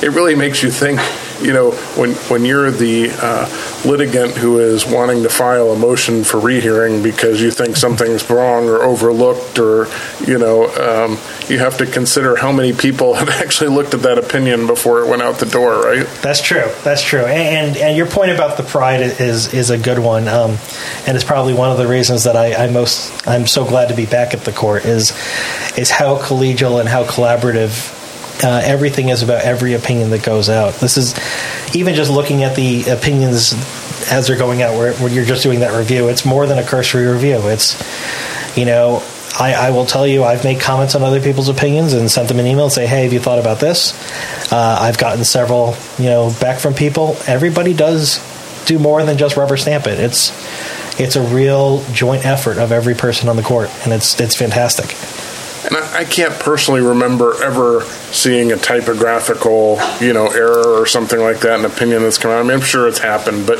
[0.02, 1.00] it really makes you think
[1.40, 3.46] you know, when when you're the uh,
[3.88, 8.68] litigant who is wanting to file a motion for rehearing because you think something's wrong
[8.68, 9.88] or overlooked, or
[10.26, 11.18] you know, um,
[11.48, 15.08] you have to consider how many people have actually looked at that opinion before it
[15.08, 16.06] went out the door, right?
[16.22, 16.70] That's true.
[16.84, 17.24] That's true.
[17.24, 20.58] And and, and your point about the pride is is a good one, um,
[21.06, 23.94] and it's probably one of the reasons that I, I most I'm so glad to
[23.94, 25.10] be back at the court is
[25.76, 27.95] is how collegial and how collaborative
[28.42, 30.74] uh, everything is about every opinion that goes out.
[30.74, 31.14] This is
[31.74, 33.54] even just looking at the opinions
[34.10, 36.08] as they're going out, where, where you're just doing that review.
[36.08, 37.48] It's more than a cursory review.
[37.48, 37.76] It's
[38.56, 39.02] you know.
[39.38, 42.40] I, I, will tell you, I've made comments on other people's opinions and sent them
[42.40, 43.92] an email and say, "Hey, have you thought about this?"
[44.50, 47.18] Uh, I've gotten several, you know, back from people.
[47.26, 48.18] Everybody does
[48.64, 50.00] do more than just rubber stamp it.
[50.00, 50.30] It's
[50.98, 54.96] it's a real joint effort of every person on the court, and it's it's fantastic.
[55.66, 61.18] And I, I, can't personally remember ever seeing a typographical, you know, error or something
[61.18, 62.38] like that, an opinion that's come out.
[62.38, 63.58] I mean, I'm sure it's happened, but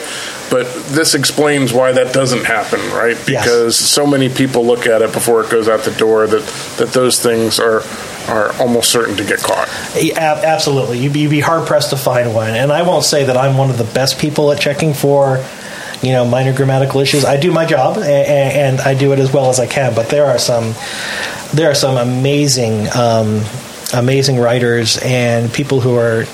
[0.48, 3.16] but this explains why that doesn't happen, right?
[3.26, 3.90] Because yes.
[3.90, 6.46] so many people look at it before it goes out the door that
[6.78, 7.82] that those things are
[8.28, 9.68] are almost certain to get caught.
[10.16, 12.54] Absolutely, you'd be, you'd be hard pressed to find one.
[12.54, 15.44] And I won't say that I'm one of the best people at checking for
[16.02, 17.24] you know minor grammatical issues.
[17.24, 19.94] I do my job and, and, I do it as well as I can.
[19.94, 20.74] But there are some
[21.54, 23.42] there are some amazing um,
[23.94, 26.24] amazing writers and people who are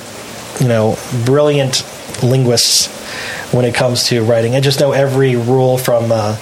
[0.61, 1.85] you know brilliant
[2.23, 2.89] linguists
[3.53, 4.55] when it comes to writing.
[4.55, 6.13] I just know every rule from.
[6.13, 6.37] Uh,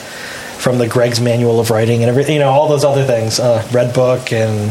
[0.60, 3.66] from the Gregg's Manual of Writing and every, you know all those other things, uh,
[3.72, 4.70] Red Book and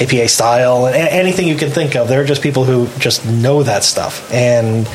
[0.00, 2.08] APA style and anything you can think of.
[2.08, 4.88] There are just people who just know that stuff, and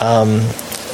[0.00, 0.40] um,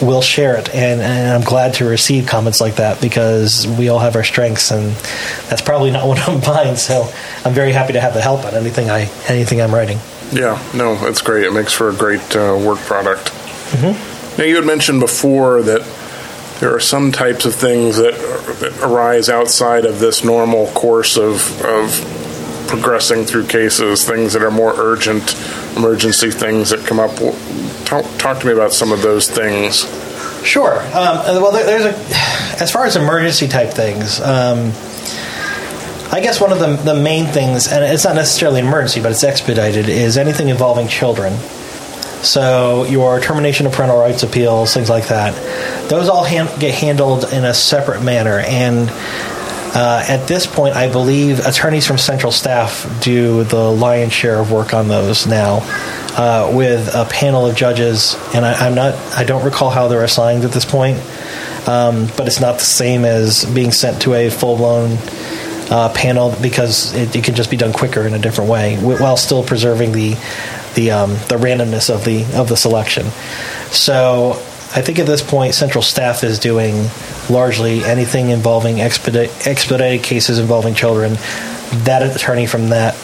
[0.01, 0.69] will share it.
[0.75, 4.71] And, and, I'm glad to receive comments like that because we all have our strengths,
[4.71, 4.93] and
[5.49, 6.77] that's probably not one of mine.
[6.77, 7.09] So
[7.45, 9.99] I'm very happy to have the help on anything I anything I'm writing.
[10.33, 11.45] Yeah, no, that's great.
[11.45, 13.31] It makes for a great uh, work product.
[13.73, 14.39] Mm-hmm.
[14.39, 15.83] Now you had mentioned before that
[16.61, 18.15] there are some types of things that,
[18.61, 24.51] that arise outside of this normal course of, of progressing through cases, things that are
[24.51, 25.35] more urgent,
[25.77, 27.21] emergency things that come up
[27.87, 29.85] talk, talk to me about some of those things.
[30.45, 30.81] Sure.
[30.81, 34.21] Um, well, there's a as far as emergency type things.
[34.21, 34.73] Um,
[36.11, 39.11] I guess one of the, the main things, and it's not necessarily an emergency, but
[39.11, 41.37] it's expedited, is anything involving children.
[42.23, 45.35] So your termination of parental rights appeals, things like that,
[45.91, 48.39] those all get handled in a separate manner.
[48.39, 54.39] And uh, at this point, I believe attorneys from central staff do the lion's share
[54.39, 55.61] of work on those now
[56.17, 60.05] uh, with a panel of judges, and I, am not, I don't recall how they're
[60.05, 60.99] assigned at this point,
[61.69, 64.97] um, but it's not the same as being sent to a full blown
[65.71, 69.17] uh, panel because it, it, can just be done quicker in a different way while
[69.17, 70.15] still preserving the
[70.75, 73.07] the um, the randomness of the of the selection.
[73.71, 74.33] So
[74.75, 76.89] I think at this point, central staff is doing
[77.29, 81.15] largely anything involving expedite, expedited cases involving children.
[81.85, 82.95] That attorney from that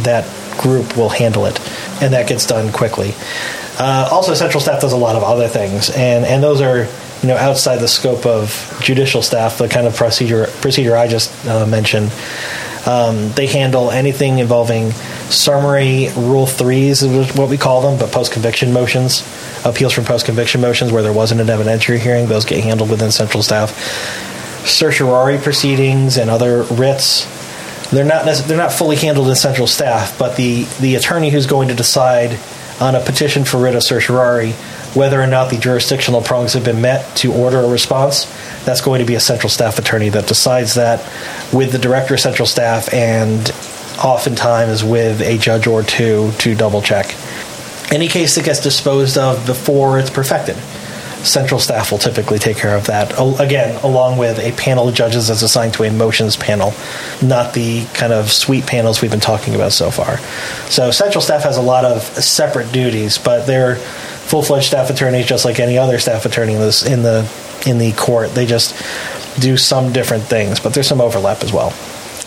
[0.00, 0.26] that
[0.58, 1.58] group will handle it,
[2.02, 3.14] and that gets done quickly.
[3.78, 6.88] Uh, also, central staff does a lot of other things, and and those are
[7.22, 9.58] you know outside the scope of judicial staff.
[9.58, 12.12] The kind of procedure procedure I just uh, mentioned.
[12.86, 14.92] Um, they handle anything involving
[15.30, 19.22] summary rule threes, is what we call them, but post conviction motions,
[19.64, 22.26] appeals from post conviction motions where there wasn't an evidentiary hearing.
[22.26, 23.76] Those get handled within central staff.
[24.66, 27.26] Certiorari proceedings and other writs
[27.90, 31.68] they're not they're not fully handled in central staff, but the the attorney who's going
[31.68, 32.38] to decide
[32.80, 34.52] on a petition for writ of certiorari
[34.94, 38.24] whether or not the jurisdictional prongs have been met to order a response,
[38.64, 41.00] that's going to be a central staff attorney that decides that
[41.52, 43.50] with the director of central staff and
[44.02, 47.14] oftentimes with a judge or two to double check.
[47.92, 50.56] Any case that gets disposed of before it's perfected
[51.24, 53.12] central staff will typically take care of that.
[53.40, 56.72] Again, along with a panel of judges that's assigned to a motions panel,
[57.22, 60.18] not the kind of suite panels we've been talking about so far.
[60.70, 65.44] So central staff has a lot of separate duties, but they're full-fledged staff attorneys just
[65.44, 67.30] like any other staff attorney in, this, in the
[67.66, 68.30] in the court.
[68.34, 68.74] They just
[69.40, 71.72] do some different things, but there's some overlap as well.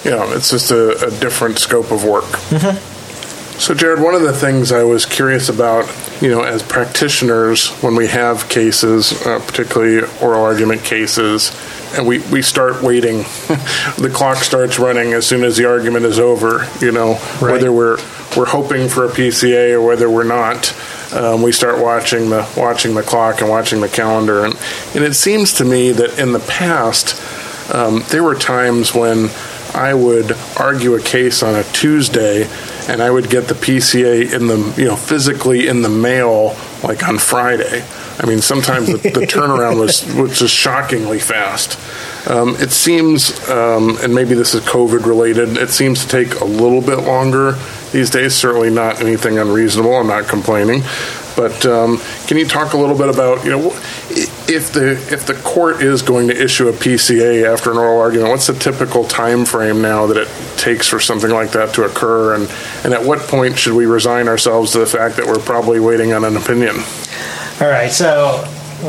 [0.04, 2.26] Yeah, it's just a, a different scope of work.
[2.26, 3.60] Mm-hmm.
[3.60, 5.86] So, Jared, one of the things I was curious about,
[6.22, 11.52] you know, as practitioners, when we have cases, uh, particularly oral argument cases,
[11.98, 13.18] and we, we start waiting,
[13.98, 17.54] the clock starts running as soon as the argument is over, you know, right.
[17.54, 17.98] whether we're,
[18.38, 20.76] we're hoping for a PCA or whether we're not.
[21.12, 24.56] Um, we start watching the watching the clock and watching the calendar, and
[24.96, 27.22] and it seems to me that in the past
[27.74, 29.30] um, there were times when
[29.74, 32.48] I would argue a case on a Tuesday
[32.90, 37.08] and I would get the PCA in the you know physically in the mail like
[37.08, 37.84] on Friday.
[38.20, 41.80] I mean, sometimes the, the turnaround was was just shockingly fast.
[42.30, 46.46] Um, it seems, um, and maybe this is COVID related, it seems to take a
[46.46, 47.54] little bit longer
[47.92, 48.36] these days.
[48.36, 49.96] Certainly not anything unreasonable.
[49.96, 50.84] I'm not complaining.
[51.36, 53.68] But um, can you talk a little bit about you know
[54.48, 58.30] if the if the court is going to issue a PCA after an oral argument,
[58.30, 60.28] what's the typical time frame now that it
[60.58, 62.50] takes for something like that to occur, and
[62.84, 66.14] and at what point should we resign ourselves to the fact that we're probably waiting
[66.14, 66.76] on an opinion?
[67.62, 68.44] All right, so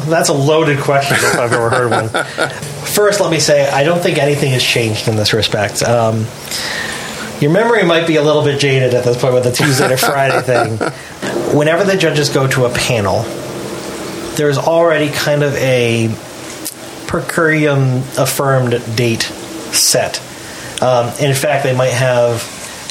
[0.08, 2.08] that's a loaded question if I've ever heard one.
[2.92, 5.82] First, let me say I don't think anything has changed in this respect.
[5.82, 6.26] Um,
[7.42, 9.96] your memory might be a little bit jaded at this point with the Tuesday to
[9.96, 10.40] Friday
[10.78, 10.78] thing.
[11.56, 13.22] Whenever the judges go to a panel,
[14.36, 16.06] there's already kind of a
[17.08, 20.22] per curiam affirmed date set.
[20.80, 22.36] Um, in fact, they might have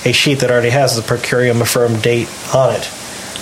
[0.05, 2.91] a sheet that already has the per curiam affirmed date on it.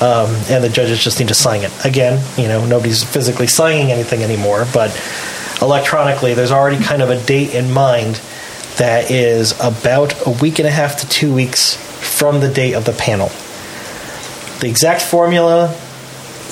[0.02, 1.86] Um, and the judges just need to sign it.
[1.86, 4.92] Again, you know, nobody's physically signing anything anymore, but
[5.62, 8.22] electronically, there's already kind of a date in mind
[8.80, 12.86] that is about a week and a half to two weeks from the date of
[12.86, 13.28] the panel.
[14.60, 15.78] The exact formula,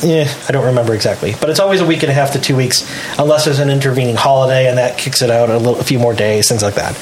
[0.04, 2.56] yeah, I don't remember exactly, but it's always a week and a half to two
[2.56, 2.86] weeks,
[3.18, 6.14] unless there's an intervening holiday and that kicks it out a, little, a few more
[6.14, 6.94] days, things like that.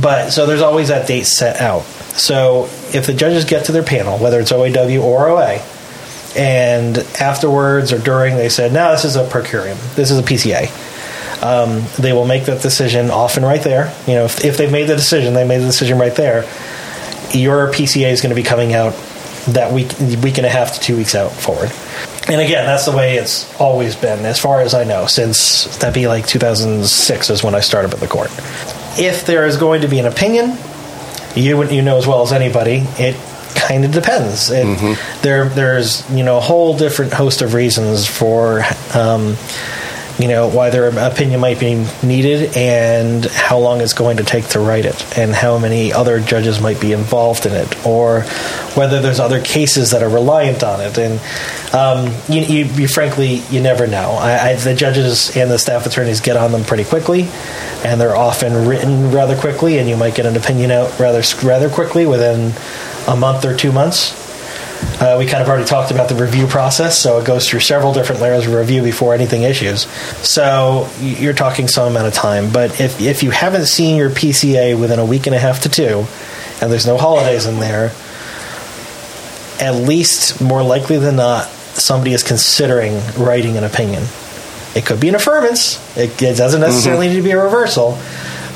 [0.00, 1.84] But so there's always that date set out.
[2.16, 5.62] So if the judges get to their panel, whether it's OAW or OA,
[6.36, 9.76] and afterwards or during they said, "No, this is a per curiam.
[9.96, 10.70] This is a PCA."
[11.42, 13.94] Um, they will make that decision often right there.
[14.06, 16.42] You know, if, if they've made the decision, they made the decision right there.
[17.32, 18.92] Your PCA is going to be coming out
[19.48, 21.70] that week, week and a half to two weeks out forward.
[22.28, 25.94] And again, that's the way it's always been, as far as I know, since that'd
[25.94, 28.30] be like 2006 is when I started with the court.
[28.98, 30.58] If there is going to be an opinion,
[31.34, 33.16] you you know as well as anybody, it
[33.54, 34.50] kind of depends.
[34.50, 35.22] It, mm-hmm.
[35.22, 38.62] There, there's you know a whole different host of reasons for.
[38.94, 39.36] Um,
[40.20, 44.46] you know why their opinion might be needed and how long it's going to take
[44.48, 48.22] to write it and how many other judges might be involved in it or
[48.74, 50.98] whether there's other cases that are reliant on it.
[50.98, 51.20] And
[51.74, 54.12] um, you, you, you, frankly you never know.
[54.12, 57.28] I, I, the judges and the staff attorneys get on them pretty quickly
[57.84, 61.70] and they're often written rather quickly and you might get an opinion out rather rather
[61.70, 62.52] quickly within
[63.08, 64.29] a month or two months
[65.00, 67.92] uh, we kind of already talked about the review process, so it goes through several
[67.92, 69.82] different layers of review before anything issues.
[70.26, 72.52] So you're talking some amount of time.
[72.52, 75.68] But if, if you haven't seen your PCA within a week and a half to
[75.68, 76.04] two,
[76.60, 77.92] and there's no holidays in there,
[79.60, 84.02] at least more likely than not, somebody is considering writing an opinion.
[84.74, 87.14] It could be an affirmance, it, it doesn't necessarily mm-hmm.
[87.16, 87.98] need to be a reversal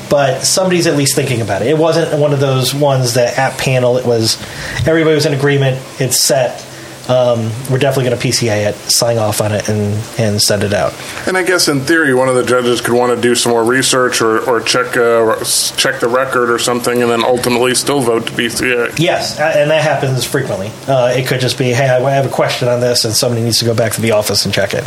[0.09, 1.67] but somebody's at least thinking about it.
[1.67, 4.41] It wasn't one of those ones that at panel it was
[4.87, 5.81] everybody was in agreement.
[5.99, 6.65] It's set
[7.09, 10.73] um, we're definitely going to PCA it, sign off on it, and, and send it
[10.73, 10.93] out.
[11.27, 13.63] And I guess in theory, one of the judges could want to do some more
[13.63, 15.43] research or, or check uh,
[15.77, 18.97] check the record or something, and then ultimately still vote to PCA.
[18.97, 20.71] Yes, and that happens frequently.
[20.87, 23.59] Uh, it could just be, hey, I have a question on this, and somebody needs
[23.59, 24.85] to go back to the office and check it,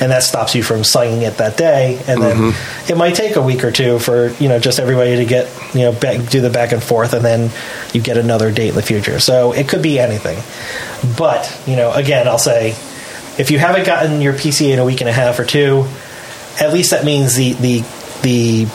[0.00, 2.92] and that stops you from signing it that day, and then mm-hmm.
[2.92, 5.80] it might take a week or two for you know just everybody to get you
[5.80, 7.50] know back, do the back and forth, and then
[7.92, 9.20] you get another date in the future.
[9.20, 10.38] So it could be anything,
[11.16, 12.70] but you know, again, I'll say
[13.38, 15.86] if you haven't gotten your PCA in a week and a half or two,
[16.60, 17.84] at least that means the the
[18.22, 18.66] the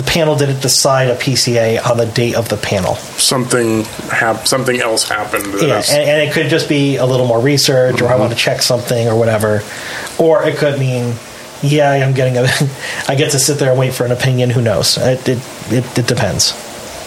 [0.00, 2.94] the panel didn't decide a PCA on the date of the panel.
[2.94, 5.46] Something hap- something else happened.
[5.60, 8.06] Yeah, and, and, it could just be a little more research, mm-hmm.
[8.06, 9.62] or I want to check something, or whatever.
[10.18, 11.14] Or it could mean,
[11.62, 12.42] yeah, I'm getting a,
[13.08, 14.50] I get to sit there and wait for an opinion.
[14.50, 14.96] Who knows?
[14.98, 15.38] It it,
[15.72, 16.52] it, it depends.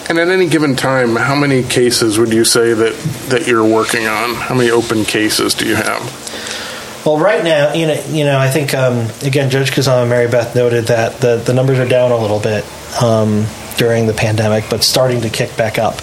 [0.08, 2.94] And at any given time, how many cases would you say that,
[3.30, 4.34] that you're working on?
[4.34, 7.02] How many open cases do you have?
[7.06, 10.28] Well, right now, you know, you know, I think um, again, Judge Khouzam and Mary
[10.28, 12.64] Beth noted that the, the numbers are down a little bit
[13.02, 13.46] um,
[13.76, 16.00] during the pandemic, but starting to kick back up.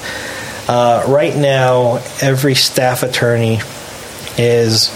[0.67, 3.59] Uh, right now, every staff attorney
[4.37, 4.89] is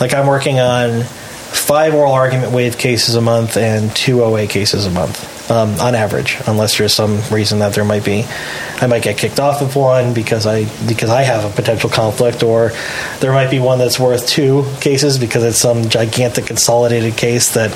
[0.00, 1.04] like I'm working on
[1.50, 5.94] five oral argument waive cases a month and two OA cases a month um, on
[5.94, 8.24] average, unless there's some reason that there might be.
[8.80, 12.42] I might get kicked off of one because I because I have a potential conflict,
[12.42, 12.72] or
[13.18, 17.70] there might be one that's worth two cases because it's some gigantic consolidated case that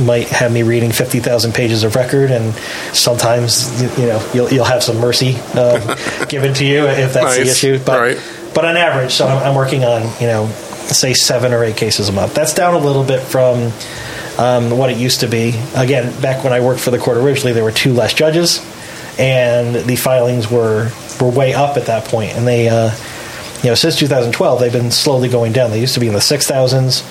[0.00, 2.54] might have me reading fifty thousand pages of record, and
[2.94, 7.44] sometimes you know you'll you'll have some mercy uh, given to you if that's nice.
[7.44, 7.84] the issue.
[7.84, 8.52] But right.
[8.54, 10.46] but on average, so I'm, I'm working on you know
[10.94, 12.34] say seven or eight cases a month.
[12.34, 13.72] That's down a little bit from
[14.38, 15.54] um, what it used to be.
[15.74, 18.58] Again, back when I worked for the court originally, there were two less judges,
[19.18, 22.30] and the filings were were way up at that point.
[22.30, 22.68] point, and they.
[22.68, 22.94] Uh,
[23.62, 25.72] you know, since 2012, they've been slowly going down.
[25.72, 27.02] They used to be in the 6,000s.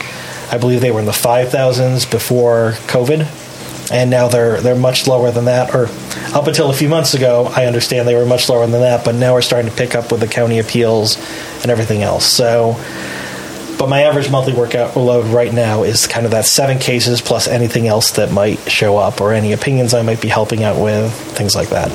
[0.49, 5.29] I believe they were in the 5,000s before COVID, and now they're they're much lower
[5.31, 5.75] than that.
[5.75, 5.87] Or
[6.33, 9.15] up until a few months ago, I understand they were much lower than that, but
[9.15, 11.17] now we're starting to pick up with the county appeals
[11.61, 12.25] and everything else.
[12.25, 12.75] So,
[13.77, 17.47] but my average monthly workout load right now is kind of that seven cases plus
[17.47, 21.13] anything else that might show up or any opinions I might be helping out with,
[21.13, 21.91] things like that.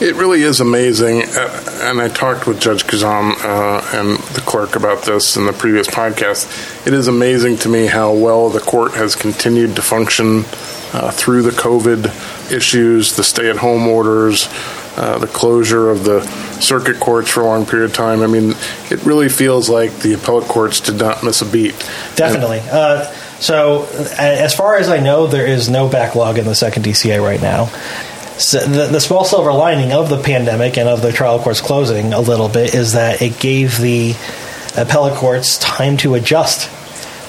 [0.00, 4.74] It really is amazing, uh, and I talked with Judge Khouzam uh, and the clerk
[4.74, 6.86] about this in the previous podcast.
[6.86, 10.44] It is amazing to me how well the court has continued to function
[10.92, 14.48] uh, through the COVID issues, the stay-at-home orders,
[14.96, 16.20] uh, the closure of the
[16.64, 18.22] circuit courts for a long period of time.
[18.22, 18.54] I mean,
[18.90, 21.74] it really feels like the appellate courts did not miss a beat.
[22.16, 22.60] Definitely.
[22.70, 23.04] Uh,
[23.40, 23.86] so,
[24.18, 27.68] as far as I know, there is no backlog in the second DCA right now
[28.38, 32.12] so the, the, small silver lining of the pandemic and of the trial courts closing
[32.12, 34.14] a little bit is that it gave the
[34.76, 36.68] appellate courts time to adjust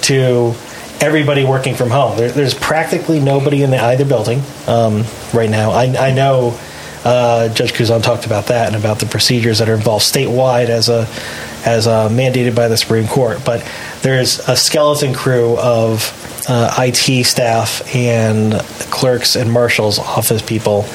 [0.06, 0.56] to
[1.00, 2.18] everybody working from home.
[2.18, 5.72] There, there's practically nobody in the either building um, right now.
[5.72, 6.60] I, I know
[7.06, 10.90] uh, Judge Khouzam talked about that and about the procedures that are involved statewide as
[10.90, 11.08] a
[11.64, 13.44] as a mandated by the Supreme Court.
[13.46, 13.68] But
[14.02, 16.12] there's a skeleton crew of
[16.48, 18.54] uh, IT staff and
[18.92, 20.86] clerks and marshals, office people,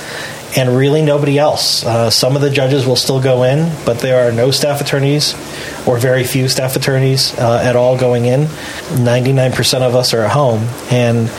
[0.57, 1.85] and really nobody else.
[1.85, 5.35] Uh, some of the judges will still go in, but there are no staff attorneys
[5.87, 8.43] or very few staff attorneys uh, at all going in.
[8.43, 11.31] 99% of us are at home, and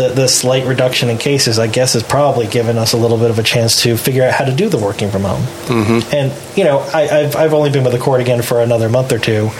[0.00, 3.30] the, the slight reduction in cases, I guess, has probably given us a little bit
[3.30, 5.42] of a chance to figure out how to do the working from home.
[5.42, 6.14] Mm-hmm.
[6.14, 9.12] And, you know, I, have I've only been with the court again for another month
[9.12, 9.50] or two,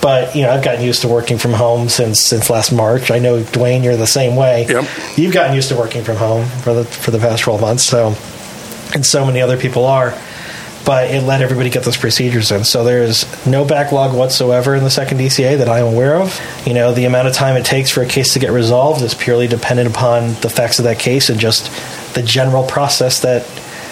[0.00, 3.10] but you know, I've gotten used to working from home since since last March.
[3.10, 4.66] I know Duane, you're the same way.
[4.66, 4.84] Yep.
[5.16, 7.82] You've gotten used to working from home for the for the past 12 months.
[7.82, 8.14] So,
[8.94, 10.16] and so many other people are.
[10.84, 12.64] But it let everybody get those procedures in.
[12.64, 16.40] So there's no backlog whatsoever in the second DCA that I'm aware of.
[16.66, 19.14] You know, the amount of time it takes for a case to get resolved is
[19.14, 21.70] purely dependent upon the facts of that case and just
[22.14, 23.46] the general process that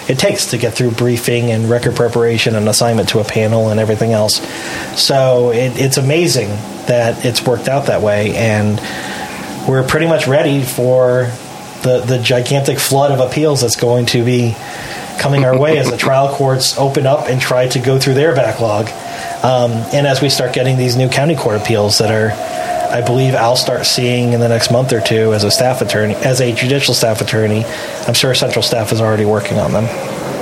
[0.09, 3.79] it takes to get through briefing and record preparation and assignment to a panel and
[3.79, 4.41] everything else.
[4.99, 6.49] So it, it's amazing
[6.87, 8.79] that it's worked out that way, and
[9.69, 11.31] we're pretty much ready for
[11.83, 14.55] the the gigantic flood of appeals that's going to be
[15.19, 18.33] coming our way as the trial courts open up and try to go through their
[18.33, 18.87] backlog,
[19.43, 22.31] um, and as we start getting these new county court appeals that are.
[22.89, 26.15] I believe I'll start seeing in the next month or two as a staff attorney,
[26.15, 27.63] as a judicial staff attorney.
[28.07, 29.85] I'm sure central staff is already working on them.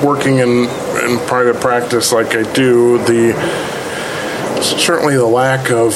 [0.01, 0.63] Working in,
[1.03, 3.34] in private practice like I do, the
[4.61, 5.93] certainly the lack of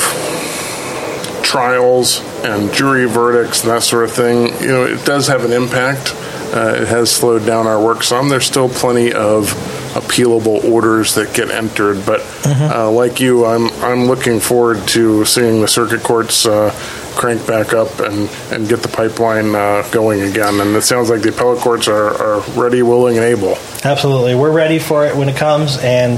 [1.42, 5.54] trials and jury verdicts and that sort of thing, you know, it does have an
[5.54, 6.14] impact.
[6.52, 8.30] Uh, it has slowed down our work some.
[8.30, 9.52] There's still plenty of
[9.94, 12.06] appealable orders that get entered.
[12.06, 12.72] But mm-hmm.
[12.72, 16.72] uh, like you, I'm I'm looking forward to seeing the circuit courts uh,
[17.16, 20.60] crank back up and, and get the pipeline uh, going again.
[20.60, 23.58] And it sounds like the appellate courts are, are ready, willing, and able.
[23.84, 26.18] Absolutely, we're ready for it when it comes, and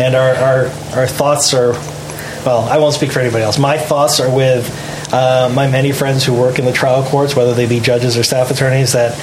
[0.00, 0.64] and our our,
[0.98, 1.72] our thoughts are.
[2.44, 3.58] Well, I won't speak for anybody else.
[3.58, 4.68] My thoughts are with
[5.14, 8.22] uh, my many friends who work in the trial courts, whether they be judges or
[8.22, 9.14] staff attorneys, that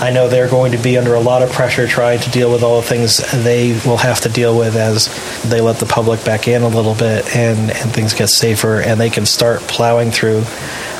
[0.00, 2.62] I know they're going to be under a lot of pressure trying to deal with
[2.62, 5.08] all the things they will have to deal with as
[5.42, 8.98] they let the public back in a little bit and, and things get safer and
[8.98, 10.42] they can start plowing through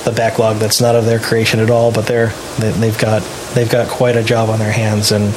[0.04, 2.28] the backlog that's not of their creation at all, but they're
[2.58, 3.22] they've got
[3.54, 5.34] they've got quite a job on their hands, and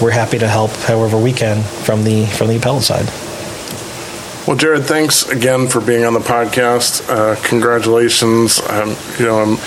[0.00, 3.06] we're happy to help however we can from the from the appellate side.
[4.46, 7.08] Well, Jared, thanks again for being on the podcast.
[7.08, 8.60] Uh, congratulations.
[8.68, 9.58] Um, you know, I'm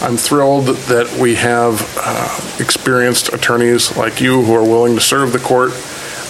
[0.00, 5.32] I'm thrilled that we have uh, experienced attorneys like you who are willing to serve
[5.32, 5.72] the court.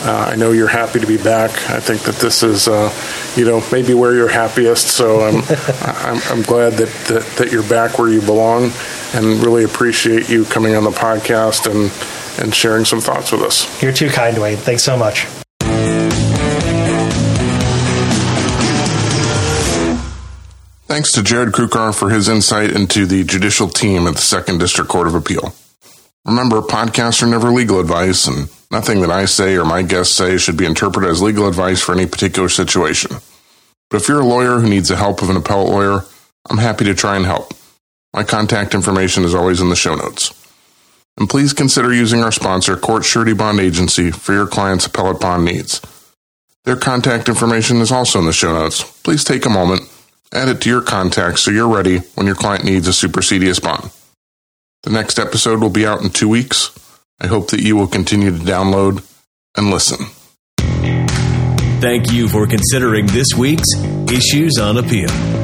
[0.00, 1.50] Uh, I know you're happy to be back.
[1.70, 2.92] I think that this is, uh,
[3.36, 4.88] you know, maybe where you're happiest.
[4.88, 5.42] So I'm,
[5.82, 8.70] I'm, I'm, glad that, that, that you're back where you belong,
[9.14, 11.90] and really appreciate you coming on the podcast and
[12.38, 13.82] and sharing some thoughts with us.
[13.82, 14.56] You're too kind, Duane.
[14.56, 15.26] Thanks so much.
[20.98, 24.90] Thanks to Jared Krukar for his insight into the judicial team at the Second District
[24.90, 25.54] Court of Appeal.
[26.24, 30.36] Remember, podcasts are never legal advice, and nothing that I say or my guests say
[30.38, 33.12] should be interpreted as legal advice for any particular situation.
[33.90, 36.00] But if you're a lawyer who needs the help of an appellate lawyer,
[36.50, 37.54] I'm happy to try and help.
[38.12, 40.34] My contact information is always in the show notes.
[41.16, 45.44] And please consider using our sponsor, Court Surety Bond Agency, for your client's appellate bond
[45.44, 45.80] needs.
[46.64, 48.82] Their contact information is also in the show notes.
[49.02, 49.88] Please take a moment
[50.32, 53.90] Add it to your contacts so you're ready when your client needs a supersedeas bond.
[54.82, 56.70] The next episode will be out in two weeks.
[57.20, 59.04] I hope that you will continue to download
[59.56, 60.06] and listen.
[61.80, 63.68] Thank you for considering this week's
[64.10, 65.37] Issues on Appeal.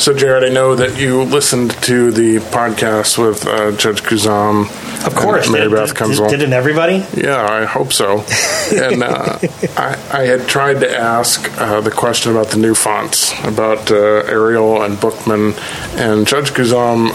[0.00, 4.64] So, Jared, I know that you listened to the podcast with uh, Judge Khouzam.
[5.06, 6.30] Of course, Mary did, Beth Kuenzel.
[6.30, 7.04] didn't everybody?
[7.14, 8.20] Yeah, I hope so.
[8.72, 9.38] and uh,
[9.76, 13.96] I, I had tried to ask uh, the question about the new fonts, about uh,
[14.24, 15.52] Arial and Bookman,
[15.96, 17.10] and Judge Khouzam,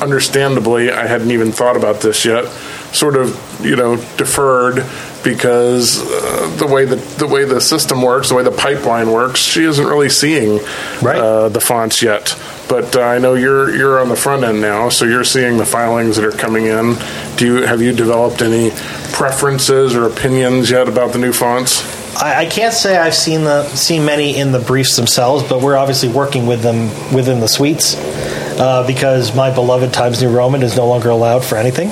[0.00, 2.46] understandably, I hadn't even thought about this yet,
[2.94, 4.86] sort of, you know, deferred
[5.24, 9.40] because uh, the way the the way the system works, the way the pipeline works,
[9.40, 10.60] she isn't really seeing
[11.00, 11.18] Right.
[11.18, 12.36] uh, the fonts yet.
[12.68, 15.66] But uh, I know you're you're on the front end now, so you're seeing the
[15.66, 16.96] filings that are coming in.
[17.36, 18.70] Do you have you developed any
[19.12, 21.82] preferences or opinions yet about the new fonts?
[22.16, 25.76] I, I can't say I've seen the seen many in the briefs themselves, but we're
[25.76, 30.76] obviously working with them within the suites uh, because my beloved Times New Roman is
[30.76, 31.90] no longer allowed for anything.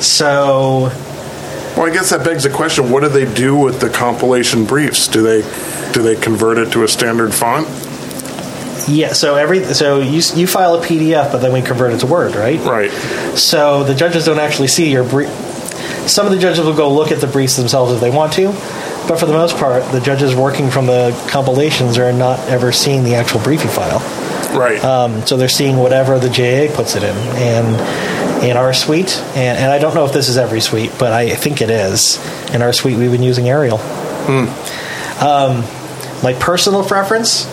[0.00, 0.90] So
[1.76, 5.08] Well, I guess that begs the question: What do they do with the compilation briefs?
[5.08, 5.42] Do they
[5.92, 7.68] do they convert it to a standard font?
[8.88, 12.06] yeah, so every so you you file a PDF, but then we convert it to
[12.06, 12.58] Word, right?
[12.60, 12.90] Right.
[13.36, 15.30] So the judges don't actually see your brief.
[16.08, 18.48] Some of the judges will go look at the briefs themselves if they want to,
[19.08, 23.04] but for the most part, the judges working from the compilations are not ever seeing
[23.04, 24.00] the actual briefing file.
[24.56, 24.82] Right.
[24.84, 29.58] Um, so they're seeing whatever the JA puts it in, and in our suite, and,
[29.58, 32.18] and I don't know if this is every suite, but I think it is.
[32.54, 33.78] In our suite, we've been using Arial.
[35.20, 35.64] Um,
[36.22, 37.46] my personal preference,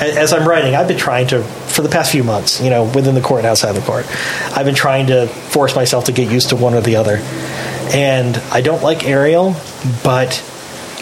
[0.00, 3.16] as I'm writing, I've been trying to for the past few months, you know, within
[3.16, 4.06] the court and outside the court,
[4.56, 7.16] I've been trying to force myself to get used to one or the other,
[7.92, 9.56] and I don't like Arial,
[10.02, 10.50] but.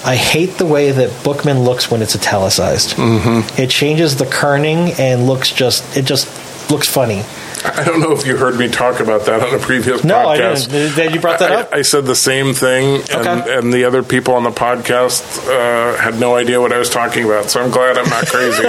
[0.04, 2.96] I hate the way that Bookman looks when it's italicized.
[2.96, 3.60] Mm-hmm.
[3.60, 6.28] It changes the kerning and looks just it just
[6.70, 7.22] looks funny.
[7.64, 10.36] I don't know if you heard me talk about that on a previous No, I
[10.38, 10.70] podcast.
[10.70, 11.14] didn't.
[11.14, 11.68] You brought that I, up?
[11.72, 13.56] I said the same thing, and, Okay.
[13.58, 17.24] and the other people on the podcast uh, had no idea what I was talking
[17.24, 17.50] about.
[17.50, 18.66] So I'm glad I'm not crazy.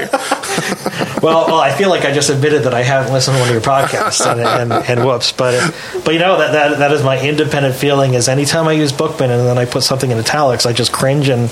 [1.23, 3.53] well, well, I feel like I just admitted that I haven't listened to one of
[3.53, 5.31] your podcasts, and, and, and whoops.
[5.31, 8.13] But but you know that, that that is my independent feeling.
[8.13, 11.29] Is anytime I use Bookman and then I put something in italics, I just cringe,
[11.29, 11.51] and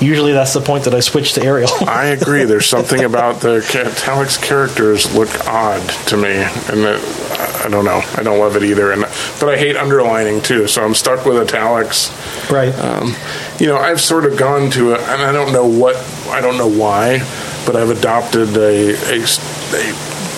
[0.00, 1.70] usually that's the point that I switch to Arial.
[1.86, 2.44] I agree.
[2.44, 3.56] There's something about the
[3.86, 8.02] italics characters look odd to me, and that, I don't know.
[8.16, 10.66] I don't love it either, and but I hate underlining too.
[10.66, 12.10] So I'm stuck with italics.
[12.50, 12.74] right.
[12.78, 13.14] Um,
[13.58, 15.96] you know, I've sort of gone to, it, and I don't know what,
[16.28, 17.18] I don't know why,
[17.66, 19.92] but I've adopted a, a, a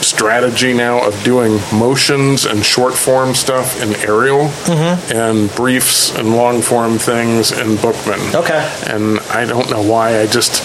[0.04, 5.16] strategy now of doing motions and short form stuff in Arial mm-hmm.
[5.16, 8.20] and briefs and long form things in Bookman.
[8.34, 8.70] Okay.
[8.86, 10.20] And I don't know why.
[10.20, 10.62] I just,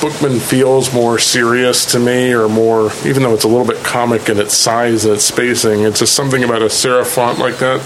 [0.00, 4.28] Bookman feels more serious to me, or more, even though it's a little bit comic
[4.28, 7.80] in its size and its spacing, it's just something about a serif font like that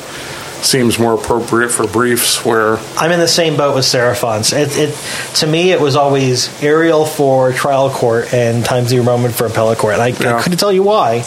[0.62, 4.52] seems more appropriate for briefs where I'm in the same boat with serif fonts.
[4.52, 4.94] It, it
[5.36, 9.78] to me, it was always Arial for trial court and Times New Roman for appellate
[9.78, 9.94] court.
[9.94, 10.36] And I, Yeah.
[10.36, 11.24] I couldn't tell you why,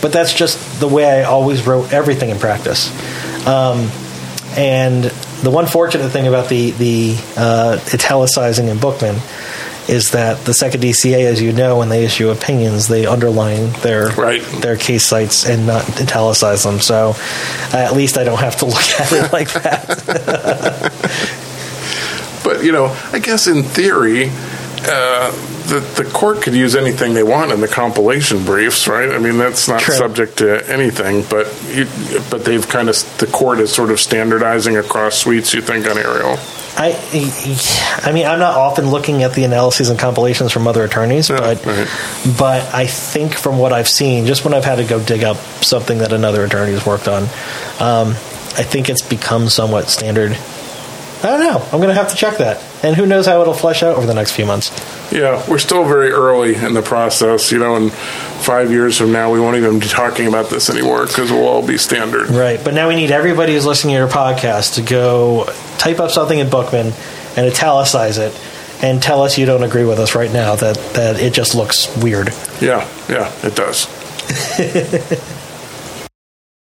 [0.00, 2.90] but that's just the way I always wrote everything in practice.
[3.46, 3.90] Um,
[4.56, 9.16] and the one fortunate thing about the the uh, italicizing in Bookman
[9.88, 14.10] is that the second DCA, as you know, when they issue opinions, they underline their
[14.10, 14.42] Right.
[14.60, 16.78] their case cites and not italicize them.
[16.80, 20.92] So uh, at least I don't have to look at it like that.
[22.44, 24.28] But you know, I guess in theory,
[24.84, 25.30] uh,
[25.68, 29.10] the the court could use anything they want in the compilation briefs, right?
[29.10, 29.94] I mean, that's not True.
[29.94, 31.24] subject to anything.
[31.28, 31.86] But you,
[32.30, 35.54] but they've kind of the court is sort of standardizing across suites.
[35.54, 36.38] You think on Arial?
[36.74, 36.92] I,
[38.02, 41.36] I mean, I'm not often looking at the analyses and compilations from other attorneys, Yeah,
[41.38, 41.88] but right.
[42.38, 45.36] but I think from what I've seen, just when I've had to go dig up
[45.62, 47.24] something that another attorney has worked on,
[47.78, 48.08] um,
[48.56, 50.36] I think it's become somewhat standard.
[51.22, 51.58] I don't know.
[51.72, 54.06] I'm going to have to check that, and who knows how it'll flesh out over
[54.06, 54.70] the next few months.
[55.12, 57.52] Yeah, we're still very early in the process.
[57.52, 61.06] You know, in five years from now, we won't even be talking about this anymore
[61.06, 62.28] because we'll all be standard.
[62.30, 65.46] Right, but now we need everybody who's listening to your podcast to go
[65.78, 66.92] type up something in Bookman
[67.36, 68.36] and italicize it,
[68.82, 71.94] and tell us you don't agree with us right now that that it just looks
[71.98, 72.30] weird.
[72.60, 73.86] Yeah, yeah, it does.